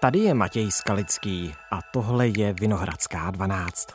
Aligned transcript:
Tady 0.00 0.18
je 0.18 0.34
Matěj 0.34 0.70
Skalický 0.70 1.52
a 1.70 1.78
tohle 1.92 2.28
je 2.28 2.52
Vinohradská 2.52 3.30
12. 3.30 3.86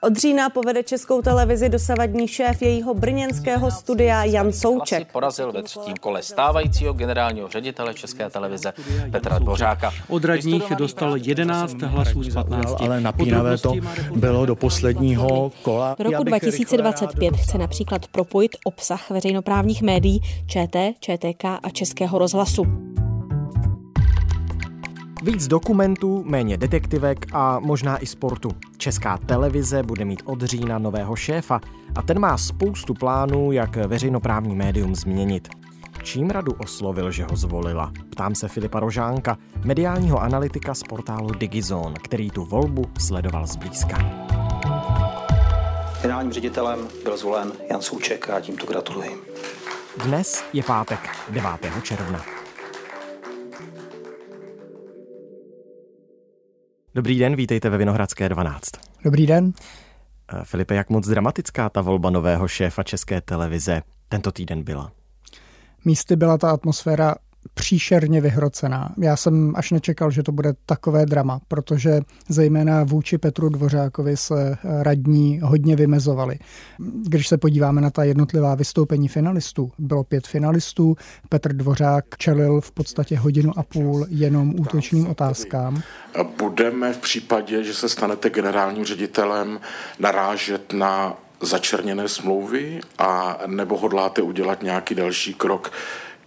Od 0.00 0.16
října 0.16 0.50
povede 0.50 0.82
českou 0.82 1.22
televizi 1.22 1.68
dosavadní 1.68 2.28
šéf 2.28 2.62
jejího 2.62 2.94
brněnského 2.94 3.70
studia 3.70 4.24
Jan 4.24 4.52
Souček. 4.52 5.12
porazil 5.12 5.52
ve 5.52 5.62
třetím 5.62 5.96
kole 5.96 6.22
stávajícího 6.22 6.92
generálního 6.92 7.48
ředitele 7.48 7.94
České 7.94 8.30
televize 8.30 8.72
Petra 9.10 9.38
Dvořáka. 9.38 9.92
Od 10.08 10.24
radních 10.24 10.72
dostal 10.76 11.16
11 11.16 11.82
hlasů 11.82 12.22
z 12.22 12.34
15. 12.34 12.74
Ale 12.80 13.00
napínavé 13.00 13.58
to 13.58 13.72
bylo 14.14 14.46
do 14.46 14.56
posledního 14.56 15.52
kola. 15.62 15.96
Do 15.98 16.10
roku 16.10 16.24
2025 16.24 17.36
chce 17.36 17.58
například 17.58 18.06
propojit 18.06 18.56
obsah 18.64 19.10
veřejnoprávních 19.10 19.82
médií 19.82 20.20
ČT, 20.46 20.94
ČTK 21.00 21.44
a 21.44 21.70
Českého 21.72 22.18
rozhlasu. 22.18 22.87
Víc 25.22 25.48
dokumentů, 25.48 26.24
méně 26.26 26.56
detektivek 26.56 27.26
a 27.32 27.58
možná 27.58 27.98
i 27.98 28.06
sportu. 28.06 28.50
Česká 28.76 29.18
televize 29.18 29.82
bude 29.82 30.04
mít 30.04 30.22
od 30.24 30.42
října 30.42 30.78
nového 30.78 31.16
šéfa 31.16 31.60
a 31.96 32.02
ten 32.02 32.18
má 32.18 32.38
spoustu 32.38 32.94
plánů, 32.94 33.52
jak 33.52 33.76
veřejnoprávní 33.76 34.56
médium 34.56 34.94
změnit. 34.94 35.48
Čím 36.02 36.30
radu 36.30 36.52
oslovil, 36.52 37.10
že 37.10 37.24
ho 37.24 37.36
zvolila? 37.36 37.92
Ptám 38.10 38.34
se 38.34 38.48
Filipa 38.48 38.80
Rožánka, 38.80 39.36
mediálního 39.64 40.22
analytika 40.22 40.74
z 40.74 40.82
portálu 40.82 41.30
Digizone, 41.30 41.94
který 42.04 42.30
tu 42.30 42.44
volbu 42.44 42.84
sledoval 42.98 43.46
zblízka. 43.46 43.98
Generálním 46.02 46.32
ředitelem 46.32 46.78
byl 47.04 47.16
zvolen 47.16 47.52
Jan 47.70 47.82
Souček 47.82 48.30
a 48.30 48.40
tímto 48.40 48.66
gratuluji. 48.66 49.10
Dnes 50.04 50.44
je 50.52 50.62
pátek 50.62 51.00
9. 51.30 51.50
června. 51.82 52.47
Dobrý 56.94 57.18
den, 57.18 57.36
vítejte 57.36 57.70
ve 57.70 57.78
Vinohradské 57.78 58.28
12. 58.28 58.70
Dobrý 59.04 59.26
den. 59.26 59.52
Eh, 60.32 60.44
Filipe, 60.44 60.74
jak 60.74 60.90
moc 60.90 61.08
dramatická 61.08 61.68
ta 61.68 61.80
volba 61.80 62.10
nového 62.10 62.48
šéfa 62.48 62.82
České 62.82 63.20
televize 63.20 63.82
tento 64.08 64.32
týden 64.32 64.62
byla? 64.62 64.92
Místy 65.84 66.16
byla 66.16 66.38
ta 66.38 66.50
atmosféra 66.50 67.14
příšerně 67.54 68.20
vyhrocená. 68.20 68.94
Já 68.98 69.16
jsem 69.16 69.52
až 69.56 69.70
nečekal, 69.70 70.10
že 70.10 70.22
to 70.22 70.32
bude 70.32 70.52
takové 70.66 71.06
drama, 71.06 71.40
protože 71.48 72.00
zejména 72.28 72.84
vůči 72.84 73.18
Petru 73.18 73.48
Dvořákovi 73.48 74.16
se 74.16 74.56
radní 74.82 75.40
hodně 75.42 75.76
vymezovali. 75.76 76.38
Když 77.02 77.28
se 77.28 77.38
podíváme 77.38 77.80
na 77.80 77.90
ta 77.90 78.04
jednotlivá 78.04 78.54
vystoupení 78.54 79.08
finalistů, 79.08 79.72
bylo 79.78 80.04
pět 80.04 80.26
finalistů, 80.26 80.96
Petr 81.28 81.52
Dvořák 81.52 82.04
čelil 82.18 82.60
v 82.60 82.72
podstatě 82.72 83.18
hodinu 83.18 83.52
a 83.56 83.62
půl 83.62 84.06
jenom 84.08 84.54
útočným 84.60 85.06
otázkám. 85.06 85.82
Budeme 86.38 86.92
v 86.92 86.98
případě, 86.98 87.64
že 87.64 87.74
se 87.74 87.88
stanete 87.88 88.30
generálním 88.30 88.84
ředitelem, 88.84 89.60
narážet 89.98 90.72
na 90.72 91.18
začerněné 91.40 92.08
smlouvy 92.08 92.80
a 92.98 93.38
nebo 93.46 93.78
hodláte 93.78 94.22
udělat 94.22 94.62
nějaký 94.62 94.94
další 94.94 95.34
krok 95.34 95.72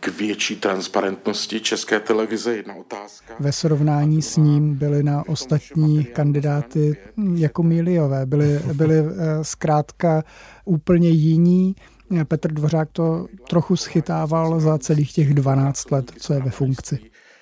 k 0.01 0.07
větší 0.07 0.55
transparentnosti 0.55 1.59
České 1.59 1.99
televize? 1.99 2.55
Jedna 2.55 2.75
otázka. 2.75 3.33
Ve 3.39 3.51
srovnání 3.51 4.21
s 4.21 4.37
ním 4.37 4.75
byly 4.75 5.03
na 5.03 5.23
ostatní 5.27 6.05
kandidáty 6.05 6.97
jako 7.35 7.63
miliové. 7.63 8.25
Byly, 8.25 8.59
byly 8.73 8.95
eh, 8.99 9.43
zkrátka 9.43 10.23
úplně 10.65 11.09
jiní. 11.09 11.75
Petr 12.27 12.51
Dvořák 12.51 12.89
to 12.91 13.27
trochu 13.49 13.75
schytával 13.75 14.59
za 14.59 14.77
celých 14.77 15.13
těch 15.13 15.33
12 15.33 15.91
let, 15.91 16.11
co 16.19 16.33
je 16.33 16.39
ve 16.39 16.51
funkci. 16.51 16.99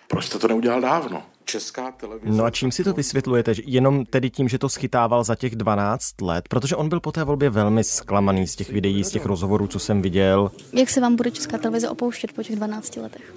Proč 0.08 0.26
jste 0.26 0.40
to 0.40 0.48
neudělal 0.48 0.82
dávno? 0.82 1.24
Česká 1.52 1.92
televize. 1.92 2.38
No 2.38 2.44
a 2.44 2.50
čím 2.50 2.72
si 2.72 2.84
to 2.84 2.94
vysvětlujete? 2.94 3.54
Jenom 3.66 4.06
tedy 4.06 4.30
tím, 4.30 4.50
že 4.50 4.60
to 4.60 4.70
schytával 4.70 5.24
za 5.24 5.36
těch 5.36 5.56
12 5.56 6.22
let? 6.22 6.48
Protože 6.48 6.76
on 6.76 6.90
byl 6.90 7.00
po 7.00 7.12
té 7.12 7.24
volbě 7.24 7.50
velmi 7.50 7.84
zklamaný 7.84 8.48
z 8.48 8.56
těch 8.56 8.70
videí, 8.70 9.04
z 9.04 9.10
těch 9.10 9.26
rozhovorů, 9.26 9.68
co 9.68 9.80
jsem 9.80 10.02
viděl. 10.02 10.52
Jak 10.74 10.90
se 10.90 11.02
vám 11.02 11.16
bude 11.16 11.32
Česká 11.32 11.58
televize 11.58 11.90
opouštět 11.90 12.34
po 12.34 12.44
těch 12.44 12.56
12 12.56 12.96
letech? 12.96 13.34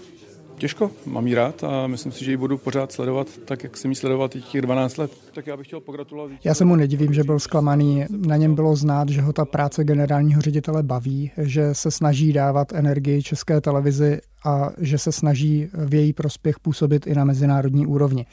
Těžko, 0.62 0.90
mám 1.06 1.26
jí 1.26 1.34
rád 1.34 1.64
a 1.64 1.86
myslím 1.86 2.12
si, 2.12 2.24
že 2.24 2.30
ji 2.30 2.36
budu 2.36 2.58
pořád 2.58 2.92
sledovat 2.92 3.26
tak, 3.44 3.62
jak 3.62 3.76
jsem 3.76 3.90
ji 3.90 3.94
sledoval 3.94 4.28
těch 4.28 4.62
12 4.62 4.96
let. 4.96 5.10
Tak 5.34 5.46
já 5.46 5.56
bych 5.56 5.66
chtěl 5.66 5.80
pogratulovat. 5.80 6.32
Já 6.44 6.54
se 6.54 6.64
mu 6.64 6.76
nedivím, 6.76 7.12
že 7.12 7.24
byl 7.24 7.38
zklamaný. 7.38 8.04
Na 8.26 8.36
něm 8.36 8.54
bylo 8.54 8.76
znát, 8.76 9.08
že 9.08 9.20
ho 9.20 9.32
ta 9.32 9.44
práce 9.44 9.84
generálního 9.84 10.40
ředitele 10.40 10.82
baví, 10.82 11.30
že 11.38 11.74
se 11.74 11.90
snaží 11.90 12.32
dávat 12.32 12.72
energii 12.72 13.22
České 13.22 13.60
televizi 13.60 14.20
a 14.44 14.70
že 14.78 14.98
se 14.98 15.12
snaží 15.12 15.68
v 15.72 15.94
její 15.94 16.12
prospěch 16.12 16.60
působit 16.60 17.06
i 17.06 17.14
na 17.14 17.24
mezinárodní 17.24 17.86
úrovni. 17.86 18.26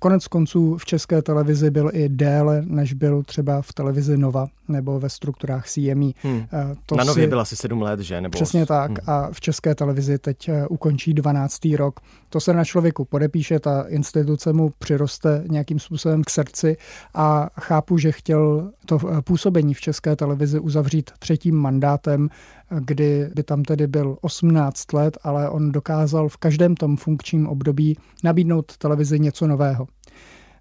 Konec 0.00 0.26
konců 0.26 0.76
v 0.76 0.84
české 0.84 1.22
televizi 1.22 1.70
byl 1.70 1.90
i 1.92 2.08
déle, 2.08 2.62
než 2.66 2.92
byl 2.92 3.22
třeba 3.22 3.62
v 3.62 3.72
televizi 3.72 4.16
Nova 4.16 4.46
nebo 4.68 5.00
ve 5.00 5.08
strukturách 5.08 5.68
CME. 5.68 6.10
Hmm. 6.22 6.46
To 6.86 6.96
Na 6.96 7.04
Nově 7.04 7.24
si... 7.24 7.28
byl 7.28 7.40
asi 7.40 7.56
sedm 7.56 7.82
let, 7.82 8.00
že? 8.00 8.20
Nebo 8.20 8.32
Přesně 8.32 8.66
tak. 8.66 8.90
Hmm. 8.90 8.98
A 9.06 9.28
v 9.32 9.40
české 9.40 9.74
televizi 9.74 10.18
teď 10.18 10.48
eh, 10.48 10.66
ukončí 10.66 11.14
12. 11.14 11.64
rok. 11.76 12.00
To 12.28 12.40
se 12.40 12.52
na 12.52 12.64
člověku 12.64 13.04
podepíše, 13.04 13.58
ta 13.58 13.82
instituce 13.88 14.52
mu 14.52 14.70
přiroste 14.78 15.44
nějakým 15.50 15.78
způsobem 15.78 16.22
k 16.24 16.30
srdci 16.30 16.76
a 17.14 17.48
chápu, 17.60 17.98
že 17.98 18.12
chtěl 18.12 18.70
to 18.86 18.98
eh, 19.08 19.22
působení 19.22 19.74
v 19.74 19.80
české 19.80 20.16
televizi 20.16 20.58
uzavřít 20.58 21.10
třetím 21.18 21.56
mandátem, 21.56 22.28
kdy 22.80 23.30
by 23.34 23.42
tam 23.42 23.62
tedy 23.62 23.86
byl 23.86 24.18
18 24.20 24.92
let, 24.92 25.18
ale 25.22 25.50
on 25.50 25.72
dokázal 25.72 26.28
v 26.28 26.36
každém 26.36 26.74
tom 26.74 26.96
funkčním 26.96 27.46
období 27.46 27.96
nabídnout 28.24 28.76
televizi 28.76 29.20
něco 29.20 29.46
nového. 29.46 29.86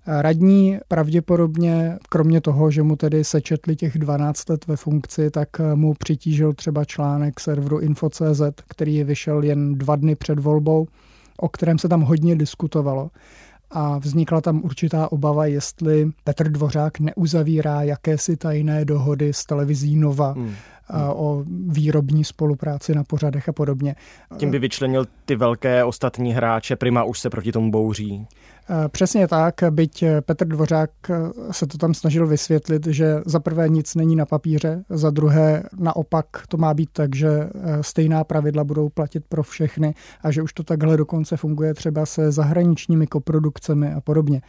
Radní 0.07 0.79
pravděpodobně, 0.87 1.97
kromě 2.09 2.41
toho, 2.41 2.71
že 2.71 2.83
mu 2.83 2.95
tedy 2.95 3.23
sečetli 3.23 3.75
těch 3.75 3.97
12 3.97 4.49
let 4.49 4.67
ve 4.67 4.75
funkci, 4.75 5.31
tak 5.31 5.49
mu 5.75 5.93
přitížil 5.93 6.53
třeba 6.53 6.85
článek 6.85 7.39
serveru 7.39 7.79
Info.cz, 7.79 8.41
který 8.67 9.03
vyšel 9.03 9.43
jen 9.43 9.77
dva 9.77 9.95
dny 9.95 10.15
před 10.15 10.39
volbou, 10.39 10.87
o 11.37 11.49
kterém 11.49 11.79
se 11.79 11.89
tam 11.89 12.01
hodně 12.01 12.35
diskutovalo 12.35 13.09
a 13.71 13.97
vznikla 13.97 14.41
tam 14.41 14.61
určitá 14.63 15.11
obava, 15.11 15.45
jestli 15.45 16.11
Petr 16.23 16.49
Dvořák 16.51 16.99
neuzavírá 16.99 17.83
jakési 17.83 18.37
tajné 18.37 18.85
dohody 18.85 19.33
s 19.33 19.45
televizí 19.45 19.95
Nova 19.95 20.31
hmm. 20.31 20.55
o 21.09 21.43
výrobní 21.67 22.23
spolupráci 22.23 22.95
na 22.95 23.03
pořadech 23.03 23.49
a 23.49 23.53
podobně. 23.53 23.95
Tím 24.37 24.51
by 24.51 24.59
vyčlenil 24.59 25.05
ty 25.25 25.35
velké 25.35 25.83
ostatní 25.83 26.33
hráče, 26.33 26.75
Prima 26.75 27.03
už 27.03 27.19
se 27.19 27.29
proti 27.29 27.51
tomu 27.51 27.71
bouří. 27.71 28.27
Eh, 28.69 28.89
přesně 28.89 29.27
tak, 29.27 29.55
byť 29.69 30.03
Petr 30.21 30.47
Dvořák 30.47 30.89
eh, 31.09 31.15
se 31.51 31.67
to 31.67 31.77
tam 31.77 31.93
snažil 31.93 32.27
vysvětlit, 32.27 32.87
že 32.87 33.21
za 33.25 33.39
prvé 33.39 33.69
nic 33.69 33.95
není 33.95 34.15
na 34.15 34.25
papíře, 34.25 34.83
za 34.89 35.09
druhé 35.09 35.63
naopak 35.79 36.25
to 36.47 36.57
má 36.57 36.73
být 36.73 36.89
tak, 36.93 37.15
že 37.15 37.29
eh, 37.29 37.83
stejná 37.83 38.23
pravidla 38.23 38.63
budou 38.63 38.89
platit 38.89 39.23
pro 39.29 39.43
všechny 39.43 39.93
a 40.21 40.31
že 40.31 40.41
už 40.41 40.53
to 40.53 40.63
takhle 40.63 40.97
dokonce 40.97 41.37
funguje 41.37 41.73
třeba 41.73 42.05
se 42.05 42.31
zahraničními 42.31 43.07
koprodukcemi 43.07 43.93
a 43.93 44.01
podobně. 44.01 44.41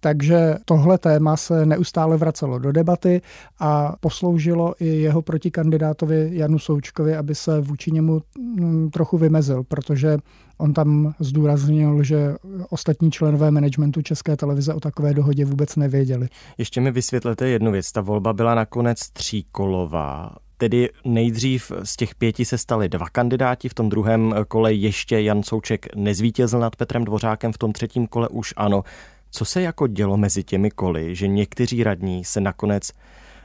Takže 0.00 0.54
tohle 0.64 0.98
téma 0.98 1.36
se 1.36 1.66
neustále 1.66 2.16
vracelo 2.16 2.58
do 2.58 2.72
debaty 2.72 3.22
a 3.60 3.96
posloužilo 4.00 4.74
i 4.80 4.86
jeho 4.86 5.22
protikandidátovi 5.22 6.28
Janu 6.32 6.58
Součkovi, 6.58 7.16
aby 7.16 7.34
se 7.34 7.60
vůči 7.60 7.90
němu 7.90 8.22
mm, 8.38 8.90
trochu 8.90 9.18
vymezil, 9.18 9.64
protože 9.64 10.18
on 10.58 10.72
tam 10.72 11.14
zdůraznil, 11.18 12.02
že 12.02 12.34
ostatní 12.70 13.10
členové 13.10 13.50
managementu 13.50 14.02
České 14.02 14.36
televize 14.36 14.74
o 14.74 14.80
takové 14.80 15.14
dohodě 15.14 15.44
vůbec 15.44 15.76
nevěděli. 15.76 16.28
Ještě 16.58 16.80
mi 16.80 16.90
vysvětlete 16.90 17.48
jednu 17.48 17.72
věc. 17.72 17.92
Ta 17.92 18.00
volba 18.00 18.32
byla 18.32 18.54
nakonec 18.54 19.10
tříkolová. 19.10 20.36
Tedy 20.56 20.88
nejdřív 21.04 21.72
z 21.82 21.96
těch 21.96 22.14
pěti 22.14 22.44
se 22.44 22.58
stali 22.58 22.88
dva 22.88 23.06
kandidáti, 23.08 23.68
v 23.68 23.74
tom 23.74 23.88
druhém 23.88 24.34
kole 24.48 24.72
ještě 24.72 25.20
Jan 25.20 25.42
Souček 25.42 25.86
nezvítězil 25.96 26.60
nad 26.60 26.76
Petrem 26.76 27.04
Dvořákem, 27.04 27.52
v 27.52 27.58
tom 27.58 27.72
třetím 27.72 28.06
kole 28.06 28.28
už 28.28 28.54
ano. 28.56 28.82
Co 29.30 29.44
se 29.44 29.62
jako 29.62 29.86
dělo 29.86 30.16
mezi 30.16 30.44
těmi 30.44 30.70
koly, 30.70 31.14
že 31.14 31.28
někteří 31.28 31.84
radní 31.84 32.24
se 32.24 32.40
nakonec 32.40 32.90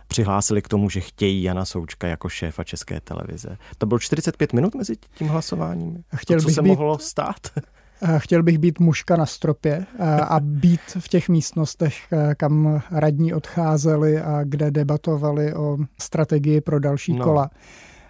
přihlásili 0.09 0.61
k 0.61 0.67
tomu, 0.67 0.89
že 0.89 0.99
chtějí 0.99 1.43
Jana 1.43 1.65
Součka 1.65 2.07
jako 2.07 2.29
šéfa 2.29 2.63
České 2.63 3.01
televize. 3.01 3.57
To 3.77 3.85
bylo 3.85 3.99
45 3.99 4.53
minut 4.53 4.75
mezi 4.75 4.95
tím 5.15 5.27
hlasováním? 5.27 6.03
Chtěl 6.15 6.37
to, 6.37 6.41
co 6.41 6.45
bych 6.45 6.55
se 6.55 6.61
být... 6.61 6.69
mohlo 6.69 6.97
stát? 6.97 7.39
Chtěl 8.17 8.43
bych 8.43 8.57
být 8.57 8.79
muška 8.79 9.15
na 9.15 9.25
stropě 9.25 9.85
a 10.27 10.39
být 10.39 10.81
v 10.99 11.07
těch 11.07 11.29
místnostech, 11.29 11.95
kam 12.37 12.81
radní 12.91 13.33
odcházeli 13.33 14.21
a 14.21 14.43
kde 14.43 14.71
debatovali 14.71 15.53
o 15.53 15.77
strategii 15.99 16.61
pro 16.61 16.79
další 16.79 17.13
no. 17.13 17.25
kola. 17.25 17.49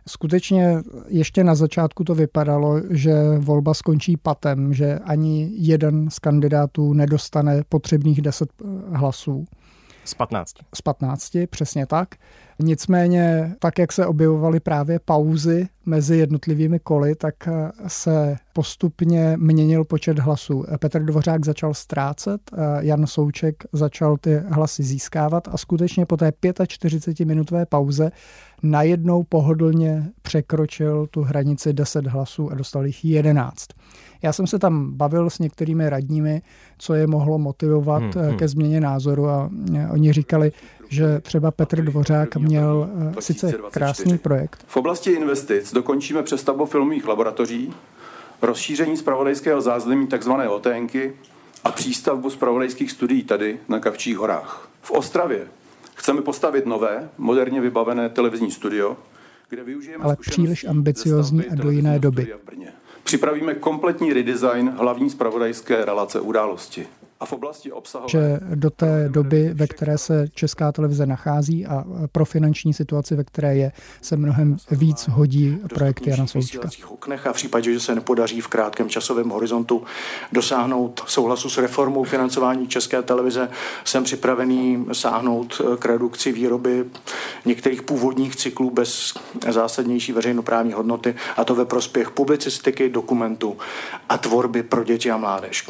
Skutečně 0.08 0.78
ještě 1.08 1.44
na 1.44 1.56
začátku 1.56 2.04
to 2.04 2.16
vypadalo, 2.16 2.82
že 2.90 3.14
volba 3.38 3.74
skončí 3.74 4.18
patem, 4.18 4.74
že 4.74 5.00
ani 5.00 5.50
jeden 5.54 6.10
z 6.10 6.20
kandidátů 6.20 6.94
nedostane 6.94 7.62
potřebných 7.70 8.22
10 8.22 8.50
hlasů. 8.92 9.46
Z 10.06 10.14
15. 10.14 10.54
Z 10.76 10.82
15, 10.82 11.38
přesně 11.50 11.86
tak. 11.86 12.10
Nicméně, 12.60 13.56
tak 13.60 13.80
jak 13.80 13.92
se 13.92 14.06
objevovaly 14.06 14.60
právě 14.60 15.00
pauzy 15.00 15.68
mezi 15.86 16.18
jednotlivými 16.18 16.80
koly, 16.80 17.16
tak 17.16 17.36
se 17.88 18.38
postupně 18.54 19.38
měnil 19.40 19.84
počet 19.84 20.20
hlasů. 20.20 20.66
Petr 20.80 21.04
Dvořák 21.04 21.46
začal 21.46 21.74
ztrácet, 21.74 22.52
Jan 22.80 23.08
Souček 23.08 23.64
začal 23.74 24.18
ty 24.18 24.36
hlasy 24.36 24.84
získávat 24.84 25.48
a 25.52 25.58
skutečně 25.58 26.06
po 26.06 26.18
té 26.18 26.30
45-minutové 26.30 27.66
pauze 27.66 28.12
najednou 28.64 29.24
pohodlně 29.24 30.10
překročil 30.22 31.08
tu 31.08 31.22
hranici 31.22 31.74
10 31.74 32.08
hlasů 32.08 32.52
a 32.52 32.56
dostal 32.56 32.86
jich 32.86 33.06
11. 33.06 33.68
Já 34.22 34.34
jsem 34.34 34.48
se 34.48 34.60
tam 34.60 34.92
bavil 34.92 35.30
s 35.30 35.40
některými 35.40 35.90
radními, 35.90 36.42
co 36.78 36.94
je 36.94 37.08
mohlo 37.08 37.38
motivovat 37.38 38.04
hmm, 38.04 38.26
hmm. 38.26 38.38
ke 38.38 38.48
změně 38.48 38.82
názoru 38.82 39.28
a 39.28 39.50
eh, 39.76 39.88
oni 39.92 40.14
říkali, 40.14 40.52
že 40.90 41.20
třeba 41.20 41.52
Petr 41.52 41.82
Dvořák 41.82 42.36
měl 42.36 42.90
eh, 43.18 43.22
sice 43.22 43.54
krásný 43.72 44.18
projekt. 44.18 44.64
V 44.68 44.78
oblasti 44.78 45.12
investic 45.12 45.74
dokončíme 45.74 46.24
přestavbu 46.24 46.66
filmových 46.66 47.08
laboratoří, 47.08 47.74
rozšíření 48.42 48.98
zpravodajského 48.98 49.62
zázemí 49.62 50.08
tzv. 50.08 50.32
OTNky 50.50 51.14
a 51.64 51.72
přístavbu 51.72 52.30
zpravodajských 52.30 52.92
studií 52.92 53.24
tady 53.24 53.60
na 53.68 53.80
Kavčích 53.80 54.18
horách. 54.18 54.70
V 54.82 54.92
Ostravě 54.92 55.48
chceme 55.96 56.22
postavit 56.22 56.66
nové, 56.66 57.10
moderně 57.18 57.62
vybavené 57.62 58.10
televizní 58.10 58.52
studio, 58.52 58.98
kde 59.50 59.64
využijeme 59.64 60.04
Ale 60.04 60.16
příliš 60.16 60.66
ambiciozní 60.66 61.46
a 61.46 61.56
do 61.56 61.70
jiné 61.70 62.00
doby. 62.00 62.34
Připravíme 63.04 63.56
kompletní 63.56 64.14
redesign 64.14 64.70
hlavní 64.70 65.10
zpravodajské 65.10 65.86
relace 65.86 66.20
události 66.20 66.88
a 67.20 67.26
v 67.26 67.34
oblasti 67.34 67.72
obsahu. 67.72 68.08
Že 68.10 68.40
do 68.56 68.70
té 68.70 69.10
doby, 69.10 69.52
ve 69.54 69.68
které 69.68 69.98
se 69.98 70.28
Česká 70.34 70.72
televize 70.72 71.06
nachází 71.06 71.66
a 71.66 71.84
pro 72.12 72.26
finanční 72.26 72.74
situaci, 72.74 73.16
ve 73.16 73.24
které 73.24 73.56
je, 73.56 73.72
se 74.02 74.16
mnohem 74.16 74.58
víc 74.72 75.08
hodí 75.08 75.58
projekty 75.70 76.10
Jana 76.10 76.28
Součka. 76.28 76.70
a 77.30 77.32
v 77.32 77.36
případě, 77.36 77.74
že 77.74 77.80
se 77.80 77.96
nepodaří 77.96 78.42
v 78.42 78.48
krátkém 78.48 78.90
časovém 78.90 79.30
horizontu 79.30 79.84
dosáhnout 80.32 81.04
souhlasu 81.08 81.50
s 81.50 81.58
reformou 81.58 82.04
financování 82.04 82.68
České 82.68 83.02
televize, 83.02 83.50
jsem 83.86 84.04
připravený 84.04 84.86
sáhnout 84.92 85.62
k 85.80 85.86
redukci 85.86 86.32
výroby 86.32 86.86
některých 87.46 87.82
původních 87.82 88.36
cyklů 88.36 88.72
bez 88.72 89.14
zásadnější 89.50 90.12
veřejnoprávní 90.12 90.74
hodnoty 90.74 91.16
a 91.38 91.44
to 91.44 91.56
ve 91.56 91.66
prospěch 91.66 92.12
publicistiky, 92.12 92.90
dokumentu 92.90 93.58
a 94.10 94.18
tvorby 94.18 94.64
pro 94.64 94.84
děti 94.84 95.12
a 95.12 95.18
mládež 95.18 95.68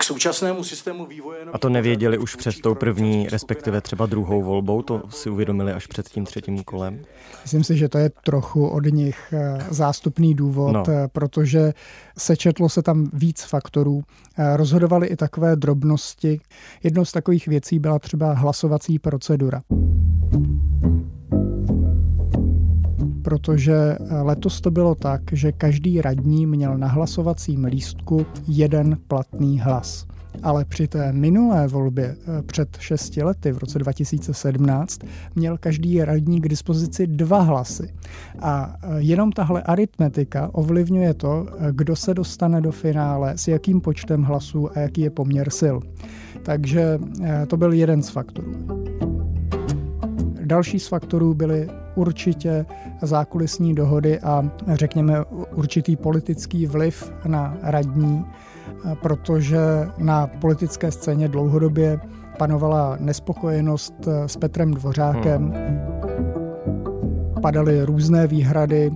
k 0.00 0.04
současnému 0.04 0.64
systému 0.64 1.06
vývoje... 1.06 1.40
A 1.52 1.58
to 1.58 1.68
nevěděli 1.68 2.18
už 2.18 2.36
před 2.36 2.60
tou 2.60 2.74
první, 2.74 3.28
respektive 3.28 3.80
třeba 3.80 4.06
druhou 4.06 4.42
volbou, 4.42 4.82
to 4.82 5.02
si 5.10 5.30
uvědomili 5.30 5.72
až 5.72 5.86
před 5.86 6.08
tím 6.08 6.24
třetím 6.24 6.64
kolem? 6.64 7.02
Myslím 7.42 7.64
si, 7.64 7.76
že 7.76 7.88
to 7.88 7.98
je 7.98 8.10
trochu 8.24 8.68
od 8.68 8.84
nich 8.84 9.18
eh, 9.32 9.66
zástupný 9.70 10.34
důvod, 10.34 10.72
no. 10.72 10.84
Eh, 10.88 11.08
protože 11.08 11.72
sečetlo 12.18 12.68
se 12.68 12.82
tam 12.82 13.10
víc 13.12 13.42
faktorů. 13.42 14.02
Eh, 14.38 14.56
rozhodovali 14.56 15.06
i 15.06 15.16
takové 15.16 15.56
drobnosti. 15.56 16.40
Jednou 16.82 17.04
z 17.04 17.12
takových 17.12 17.46
věcí 17.48 17.78
byla 17.78 17.98
třeba 17.98 18.32
hlasovací 18.32 18.98
procedura 18.98 19.62
protože 23.20 23.74
eh, 23.74 24.14
letos 24.22 24.60
to 24.60 24.70
bylo 24.70 24.94
tak, 24.94 25.22
že 25.32 25.52
každý 25.52 26.00
radní 26.00 26.46
měl 26.46 26.78
na 26.78 26.88
hlasovacím 26.88 27.64
lístku 27.64 28.26
jeden 28.48 28.98
platný 29.08 29.60
hlas. 29.60 30.06
Ale 30.42 30.64
při 30.64 30.88
té 30.88 31.12
minulé 31.12 31.68
volbě 31.68 32.16
eh, 32.18 32.42
před 32.42 32.76
šesti 32.78 33.22
lety, 33.22 33.52
v 33.52 33.58
roce 33.58 33.78
2017, 33.78 35.00
měl 35.34 35.58
každý 35.58 36.04
radní 36.04 36.40
k 36.40 36.48
dispozici 36.48 37.06
dva 37.06 37.40
hlasy. 37.40 37.94
A 38.38 38.76
eh, 38.82 38.86
jenom 38.98 39.32
tahle 39.32 39.62
aritmetika 39.62 40.50
ovlivňuje 40.52 41.14
to, 41.14 41.46
kdo 41.70 41.96
se 41.96 42.14
dostane 42.14 42.60
do 42.60 42.72
finále, 42.72 43.38
s 43.38 43.48
jakým 43.48 43.80
počtem 43.80 44.22
hlasů 44.22 44.76
a 44.76 44.80
jaký 44.80 45.00
je 45.00 45.10
poměr 45.10 45.50
sil. 45.60 45.76
Takže 46.42 46.98
to 47.46 47.56
byl 47.56 47.72
jeden 47.72 48.02
z 48.02 48.08
faktorů. 48.08 48.52
Další 50.50 50.78
z 50.78 50.88
faktorů 50.88 51.34
byly 51.34 51.68
určitě 51.94 52.66
zákulisní 53.02 53.74
dohody 53.74 54.20
a 54.20 54.50
řekněme 54.68 55.24
určitý 55.54 55.96
politický 55.96 56.66
vliv 56.66 57.12
na 57.26 57.56
radní, 57.62 58.24
protože 59.02 59.58
na 59.98 60.26
politické 60.26 60.90
scéně 60.90 61.28
dlouhodobě 61.28 62.00
panovala 62.38 62.96
nespokojenost 63.00 63.94
s 64.26 64.36
Petrem 64.36 64.74
Dvořákem. 64.74 65.54
Padaly 67.42 67.82
různé 67.84 68.26
výhrady 68.26 68.90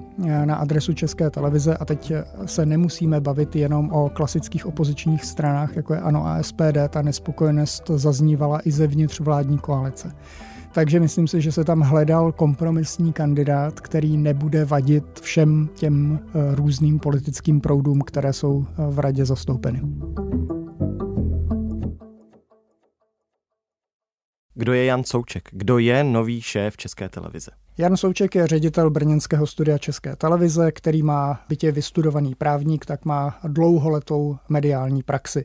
na 0.44 0.56
adresu 0.56 0.92
České 0.92 1.30
televize 1.30 1.76
a 1.76 1.84
teď 1.84 2.12
se 2.46 2.66
nemusíme 2.66 3.20
bavit 3.20 3.56
jenom 3.56 3.90
o 3.92 4.08
klasických 4.08 4.66
opozičních 4.66 5.24
stranách, 5.24 5.76
jako 5.76 5.94
je 5.94 6.00
ANO 6.00 6.26
a 6.26 6.42
SPD. 6.42 6.78
Ta 6.88 7.02
nespokojenost 7.02 7.90
zaznívala 7.94 8.60
i 8.64 8.70
zevnitř 8.70 9.20
vládní 9.20 9.58
koalice. 9.58 10.12
Takže 10.74 11.00
myslím 11.00 11.28
si, 11.28 11.40
že 11.40 11.52
se 11.52 11.64
tam 11.64 11.80
hledal 11.80 12.32
kompromisní 12.32 13.12
kandidát, 13.12 13.80
který 13.80 14.16
nebude 14.16 14.64
vadit 14.64 15.20
všem 15.20 15.68
těm 15.74 16.20
eh, 16.22 16.54
různým 16.54 16.98
politickým 16.98 17.60
proudům, 17.60 18.00
které 18.00 18.32
jsou 18.32 18.66
eh, 18.68 18.90
v 18.90 18.98
radě 18.98 19.24
zastoupeny. 19.24 19.80
Kdo 24.54 24.72
je 24.72 24.84
Jan 24.84 25.04
Souček? 25.04 25.48
Kdo 25.52 25.78
je 25.78 26.04
nový 26.04 26.42
šéf 26.42 26.76
České 26.76 27.08
televize? 27.08 27.50
Jan 27.78 27.96
Souček 27.96 28.34
je 28.34 28.46
ředitel 28.46 28.90
brněnského 28.90 29.46
studia 29.46 29.78
České 29.78 30.16
televize, 30.16 30.72
který 30.72 31.02
má 31.02 31.40
bytě 31.48 31.72
vystudovaný 31.72 32.34
právník, 32.34 32.86
tak 32.86 33.04
má 33.04 33.38
dlouholetou 33.44 34.36
mediální 34.48 35.02
praxi. 35.02 35.44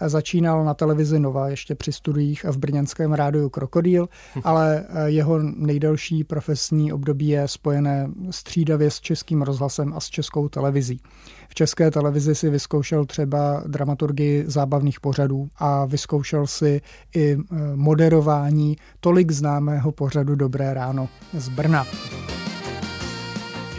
Začínal 0.00 0.64
na 0.64 0.74
televizi 0.74 1.18
Nova 1.18 1.48
ještě 1.48 1.74
při 1.74 1.92
studiích 1.92 2.44
v 2.44 2.58
brněnském 2.58 3.12
rádiu 3.12 3.48
Krokodýl, 3.48 4.08
ale 4.44 4.84
eh, 4.88 5.10
jeho 5.10 5.38
nejdelší 5.42 6.24
profesní 6.24 6.92
období 6.92 7.28
je 7.28 7.48
spojené 7.48 8.10
střídavě 8.30 8.90
s 8.90 9.00
českým 9.00 9.42
rozhlasem 9.42 9.94
a 9.94 10.00
s 10.00 10.06
českou 10.06 10.48
televizí. 10.48 11.00
V 11.48 11.54
české 11.54 11.90
televizi 11.90 12.34
si 12.34 12.50
vyzkoušel 12.50 13.04
třeba 13.04 13.62
dramaturgii 13.66 14.44
zábavných 14.46 15.00
pořadů 15.00 15.48
a 15.58 15.84
vyzkoušel 15.84 16.46
si 16.46 16.80
i 17.14 17.36
eh, 17.36 17.56
moderování 17.74 18.76
tolik 19.00 19.32
známého 19.32 19.92
pořadu 19.92 20.34
Dobré 20.34 20.74
ráno 20.74 21.08
z 21.32 21.48
Brna. 21.48 21.86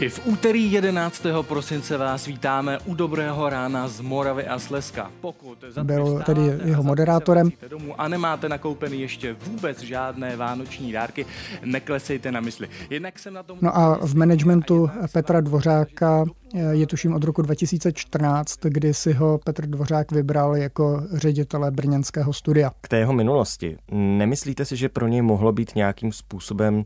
I 0.00 0.08
v 0.08 0.26
úterý 0.26 0.72
11. 0.72 1.26
prosince 1.42 1.96
vás 1.96 2.26
vítáme 2.26 2.78
u 2.78 2.94
Dobrého 2.94 3.48
rána 3.48 3.88
z 3.88 4.00
Moravy 4.00 4.46
a 4.46 4.58
Slezska. 4.58 5.10
Pokud 5.20 5.64
byl 5.82 6.22
tedy 6.26 6.40
jeho 6.64 6.82
moderátorem. 6.82 7.50
Domů 7.68 8.00
a 8.00 8.08
nemáte 8.08 8.48
nakoupený 8.48 9.00
ještě 9.00 9.36
vůbec 9.46 9.80
žádné 9.80 10.36
vánoční 10.36 10.92
dárky, 10.92 11.26
neklesejte 11.64 12.32
na 12.32 12.40
mysli. 12.40 12.68
Jednak 12.90 13.18
jsem 13.18 13.34
na 13.34 13.42
tom... 13.42 13.58
No 13.62 13.76
a 13.76 13.98
v 14.06 14.14
managementu 14.14 14.90
Petra 15.12 15.40
Dvořáka 15.40 16.24
je 16.70 16.86
tuším 16.86 17.14
od 17.14 17.24
roku 17.24 17.42
2014, 17.42 18.58
kdy 18.62 18.94
si 18.94 19.12
ho 19.12 19.38
Petr 19.44 19.66
Dvořák 19.66 20.12
vybral 20.12 20.56
jako 20.56 21.02
ředitele 21.12 21.70
brněnského 21.70 22.32
studia. 22.32 22.72
K 22.80 22.88
té 22.88 22.98
jeho 22.98 23.12
minulosti, 23.12 23.76
nemyslíte 23.92 24.64
si, 24.64 24.76
že 24.76 24.88
pro 24.88 25.08
něj 25.08 25.22
mohlo 25.22 25.52
být 25.52 25.74
nějakým 25.74 26.12
způsobem 26.12 26.84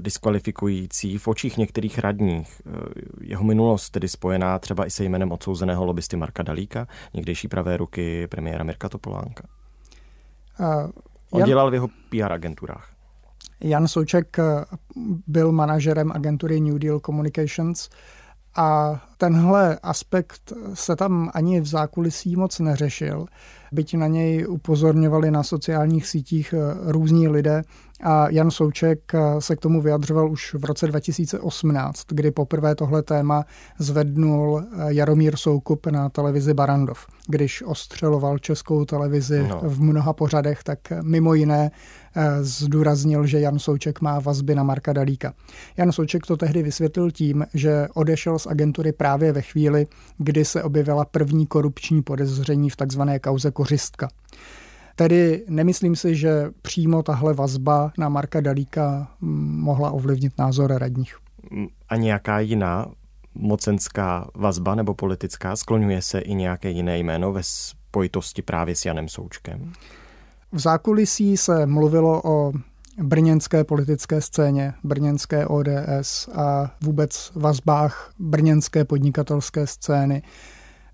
diskvalifikující 0.00 1.18
v 1.18 1.28
očích 1.28 1.58
některých 1.58 1.98
radních. 1.98 2.62
Eh, 2.66 2.70
jeho 3.20 3.44
minulost 3.44 3.90
tedy 3.90 4.08
spojená 4.08 4.58
třeba 4.58 4.86
i 4.86 4.90
se 4.90 5.04
jménem 5.04 5.32
odsouzeného 5.32 5.84
lobbysty 5.84 6.16
Marka 6.16 6.42
Dalíka, 6.42 6.86
někdejší 7.14 7.48
pravé 7.48 7.76
ruky 7.76 8.26
premiéra 8.26 8.64
Mirka 8.64 8.88
Topolánka. 8.88 9.44
Uh, 10.60 10.90
On 11.30 11.40
Jan... 11.40 11.48
dělal 11.48 11.70
v 11.70 11.74
jeho 11.74 11.88
PR 11.88 12.32
agenturách. 12.32 12.94
Jan 13.60 13.88
Souček 13.88 14.36
byl 15.26 15.52
manažerem 15.52 16.12
agentury 16.12 16.60
New 16.60 16.78
Deal 16.78 17.00
Communications 17.00 17.90
a 18.56 19.00
tenhle 19.18 19.78
aspekt 19.82 20.52
se 20.74 20.96
tam 20.96 21.30
ani 21.34 21.60
v 21.60 21.66
zákulisí 21.66 22.36
moc 22.36 22.58
neřešil, 22.58 23.26
byť 23.72 23.94
na 23.94 24.06
něj 24.06 24.46
upozorňovali 24.48 25.30
na 25.30 25.42
sociálních 25.42 26.06
sítích 26.06 26.54
různí 26.86 27.28
lidé, 27.28 27.62
a 28.04 28.28
Jan 28.30 28.50
Souček 28.50 29.14
eh, 29.14 29.40
se 29.40 29.56
k 29.56 29.60
tomu 29.60 29.82
vyjadřoval 29.82 30.30
už 30.30 30.54
v 30.54 30.64
roce 30.64 30.86
2018, 30.86 32.02
kdy 32.08 32.30
poprvé 32.30 32.74
tohle 32.74 33.02
téma 33.02 33.44
zvednul 33.78 34.62
eh, 34.62 34.84
Jaromír 34.88 35.36
Soukup 35.36 35.86
na 35.86 36.08
televizi 36.08 36.54
Barandov. 36.54 37.06
Když 37.26 37.62
ostřeloval 37.62 38.38
českou 38.38 38.84
televizi 38.84 39.46
no. 39.48 39.60
v 39.64 39.80
mnoha 39.80 40.12
pořadech, 40.12 40.62
tak 40.62 40.78
mimo 41.02 41.34
jiné 41.34 41.70
eh, 41.70 42.03
zdůraznil, 42.40 43.26
že 43.26 43.40
Jan 43.40 43.58
Souček 43.58 44.00
má 44.00 44.20
vazby 44.20 44.54
na 44.54 44.62
Marka 44.62 44.92
Dalíka. 44.92 45.34
Jan 45.76 45.92
Souček 45.92 46.26
to 46.26 46.36
tehdy 46.36 46.62
vysvětlil 46.62 47.10
tím, 47.10 47.46
že 47.54 47.88
odešel 47.94 48.38
z 48.38 48.46
agentury 48.46 48.92
právě 48.92 49.32
ve 49.32 49.42
chvíli, 49.42 49.86
kdy 50.18 50.44
se 50.44 50.62
objevila 50.62 51.04
první 51.04 51.46
korupční 51.46 52.02
podezření 52.02 52.70
v 52.70 52.76
takzvané 52.76 53.18
kauze 53.18 53.50
Kořistka. 53.50 54.08
Tedy 54.96 55.44
nemyslím 55.48 55.96
si, 55.96 56.16
že 56.16 56.50
přímo 56.62 57.02
tahle 57.02 57.34
vazba 57.34 57.92
na 57.98 58.08
Marka 58.08 58.40
Dalíka 58.40 59.08
mohla 59.20 59.90
ovlivnit 59.90 60.38
názor 60.38 60.72
radních. 60.72 61.16
A 61.88 61.96
nějaká 61.96 62.40
jiná 62.40 62.86
mocenská 63.34 64.30
vazba 64.34 64.74
nebo 64.74 64.94
politická? 64.94 65.56
Skloňuje 65.56 66.02
se 66.02 66.18
i 66.18 66.34
nějaké 66.34 66.70
jiné 66.70 66.98
jméno 66.98 67.32
ve 67.32 67.40
spojitosti 67.42 68.42
právě 68.42 68.76
s 68.76 68.84
Janem 68.84 69.08
Součkem? 69.08 69.72
V 70.54 70.58
zákulisí 70.58 71.36
se 71.36 71.66
mluvilo 71.66 72.22
o 72.24 72.52
brněnské 73.02 73.64
politické 73.64 74.20
scéně, 74.20 74.74
brněnské 74.84 75.46
ODS 75.46 76.28
a 76.34 76.74
vůbec 76.82 77.32
vazbách 77.34 78.12
brněnské 78.18 78.84
podnikatelské 78.84 79.66
scény, 79.66 80.22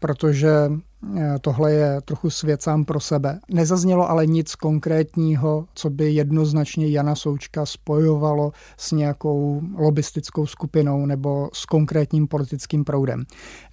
protože 0.01 0.71
Eh, 1.17 1.39
tohle 1.41 1.73
je 1.73 2.01
trochu 2.05 2.31
svět 2.31 2.63
sám 2.63 2.85
pro 2.85 3.01
sebe. 3.01 3.41
Nezaznělo 3.51 4.11
ale 4.11 4.27
nic 4.27 4.55
konkrétního, 4.55 5.67
co 5.75 5.91
by 5.91 6.13
jednoznačně 6.13 6.89
Jana 6.89 7.15
Součka 7.15 7.67
spojovalo 7.67 8.53
s 8.77 8.93
nějakou 8.93 9.63
lobistickou 9.79 10.47
skupinou 10.47 11.07
nebo 11.07 11.51
s 11.53 11.65
konkrétním 11.65 12.29
politickým 12.29 12.85
proudem. 12.85 13.25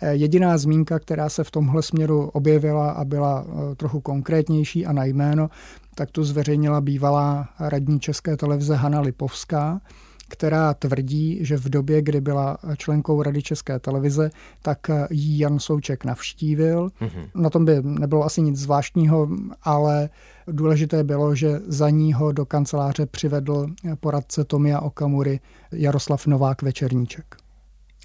Eh, 0.02 0.16
jediná 0.16 0.58
zmínka, 0.58 1.00
která 1.00 1.30
se 1.30 1.44
v 1.44 1.52
tomhle 1.52 1.84
směru 1.84 2.30
objevila 2.34 2.92
a 2.92 3.06
byla 3.06 3.46
eh, 3.48 3.76
trochu 3.76 4.02
konkrétnější 4.02 4.86
a 4.86 4.94
na 4.94 5.06
jméno, 5.06 5.50
tak 5.96 6.12
tu 6.12 6.24
zveřejnila 6.24 6.82
bývalá 6.82 7.50
radní 7.60 8.00
České 8.00 8.38
televize 8.38 8.76
Hana 8.76 9.02
Lipovská, 9.02 9.82
která 10.28 10.74
tvrdí, 10.74 11.46
že 11.46 11.58
v 11.58 11.70
době, 11.70 12.02
kdy 12.02 12.22
byla 12.22 12.58
členkou 12.78 13.22
Rady 13.22 13.42
České 13.42 13.80
televize, 13.80 14.30
tak 14.62 14.92
jí 15.10 15.40
Jan 15.40 15.60
Souček 15.60 16.06
navštívil. 16.06 16.88
Mm-hmm. 16.88 17.30
Na 17.36 17.50
tom 17.50 17.66
by 17.66 17.78
nebylo 17.82 18.24
asi 18.24 18.42
nic 18.42 18.60
zvláštního, 18.60 19.30
ale 19.64 20.10
důležité 20.48 21.04
bylo, 21.04 21.36
že 21.36 21.60
za 21.68 21.90
ní 21.90 22.14
ho 22.14 22.32
do 22.32 22.46
kanceláře 22.46 23.06
přivedl 23.06 23.68
poradce 24.00 24.44
Tomia 24.44 24.80
Okamury 24.80 25.40
Jaroslav 25.72 26.28
Novák 26.28 26.62
Večerníček. 26.62 27.36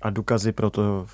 A 0.02 0.10
důkazy 0.10 0.52
pro 0.52 0.70
to 0.70 1.06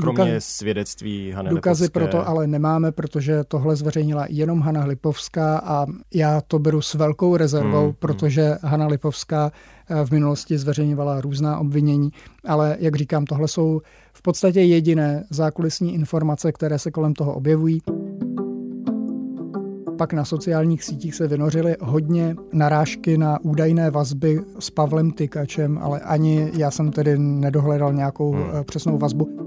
Kromě 0.00 0.24
Důkaz, 0.24 0.44
svědectví 0.44 1.30
Hany 1.30 1.50
Důkazy 1.50 1.84
Lipovské. 1.84 2.00
proto 2.00 2.28
ale 2.28 2.46
nemáme, 2.46 2.92
protože 2.92 3.44
tohle 3.44 3.76
zveřejnila 3.76 4.26
jenom 4.28 4.60
Hana 4.60 4.84
Lipovská 4.84 5.58
a 5.58 5.86
já 6.14 6.40
to 6.40 6.58
beru 6.58 6.82
s 6.82 6.94
velkou 6.94 7.36
rezervou, 7.36 7.84
hmm, 7.84 7.94
protože 7.98 8.42
hmm. 8.42 8.58
Hana 8.62 8.86
Lipovská 8.86 9.52
eh, 9.88 10.06
v 10.06 10.10
minulosti 10.10 10.58
zveřejňovala 10.58 11.20
různá 11.20 11.58
obvinění, 11.58 12.10
ale 12.46 12.76
jak 12.80 12.96
říkám, 12.96 13.24
tohle 13.24 13.48
jsou 13.48 13.80
v 14.12 14.22
podstatě 14.22 14.60
jediné 14.60 15.24
zákulisní 15.30 15.94
informace, 15.94 16.52
které 16.52 16.78
se 16.78 16.90
kolem 16.90 17.14
toho 17.14 17.34
objevují. 17.34 17.80
Pak 19.98 20.12
na 20.12 20.24
sociálních 20.24 20.84
sítích 20.84 21.14
se 21.14 21.28
vynořily 21.28 21.76
hodně 21.80 22.36
narážky 22.52 23.18
na 23.18 23.38
údajné 23.42 23.90
vazby 23.90 24.40
s 24.58 24.70
Pavlem 24.70 25.10
Tykačem, 25.10 25.78
ale 25.82 26.00
ani 26.00 26.50
já 26.56 26.70
jsem 26.70 26.92
tedy 26.92 27.18
nedohledal 27.18 27.92
nějakou 27.92 28.32
hmm. 28.32 28.44
Eh, 28.60 28.64
přesnou 28.64 28.98
vazbu. 28.98 29.37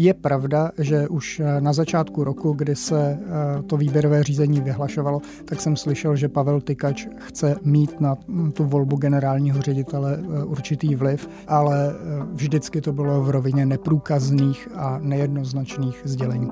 Je 0.00 0.14
pravda, 0.14 0.70
že 0.78 1.08
už 1.08 1.40
eh, 1.40 1.60
na 1.60 1.72
začátku 1.72 2.24
roku, 2.24 2.52
kdy 2.52 2.76
se 2.76 3.18
eh, 3.20 3.62
to 3.62 3.76
výběrové 3.76 4.24
řízení 4.24 4.60
vyhlašovalo, 4.60 5.20
tak 5.44 5.60
jsem 5.60 5.76
slyšel, 5.76 6.16
že 6.16 6.28
Pavel 6.28 6.60
Tykač 6.60 7.06
chce 7.16 7.56
mít 7.62 8.00
na 8.00 8.16
hm, 8.28 8.52
tu 8.52 8.64
volbu 8.64 8.96
generálního 8.96 9.62
ředitele 9.62 10.18
eh, 10.20 10.44
určitý 10.44 10.94
vliv, 10.94 11.28
ale 11.48 11.94
vždycky 12.32 12.80
to 12.80 12.92
bylo 12.92 13.22
v 13.22 13.30
rovině 13.30 13.66
neprůkazných 13.66 14.68
a 14.74 14.98
nejednoznačných 15.02 16.02
sdělení. 16.04 16.48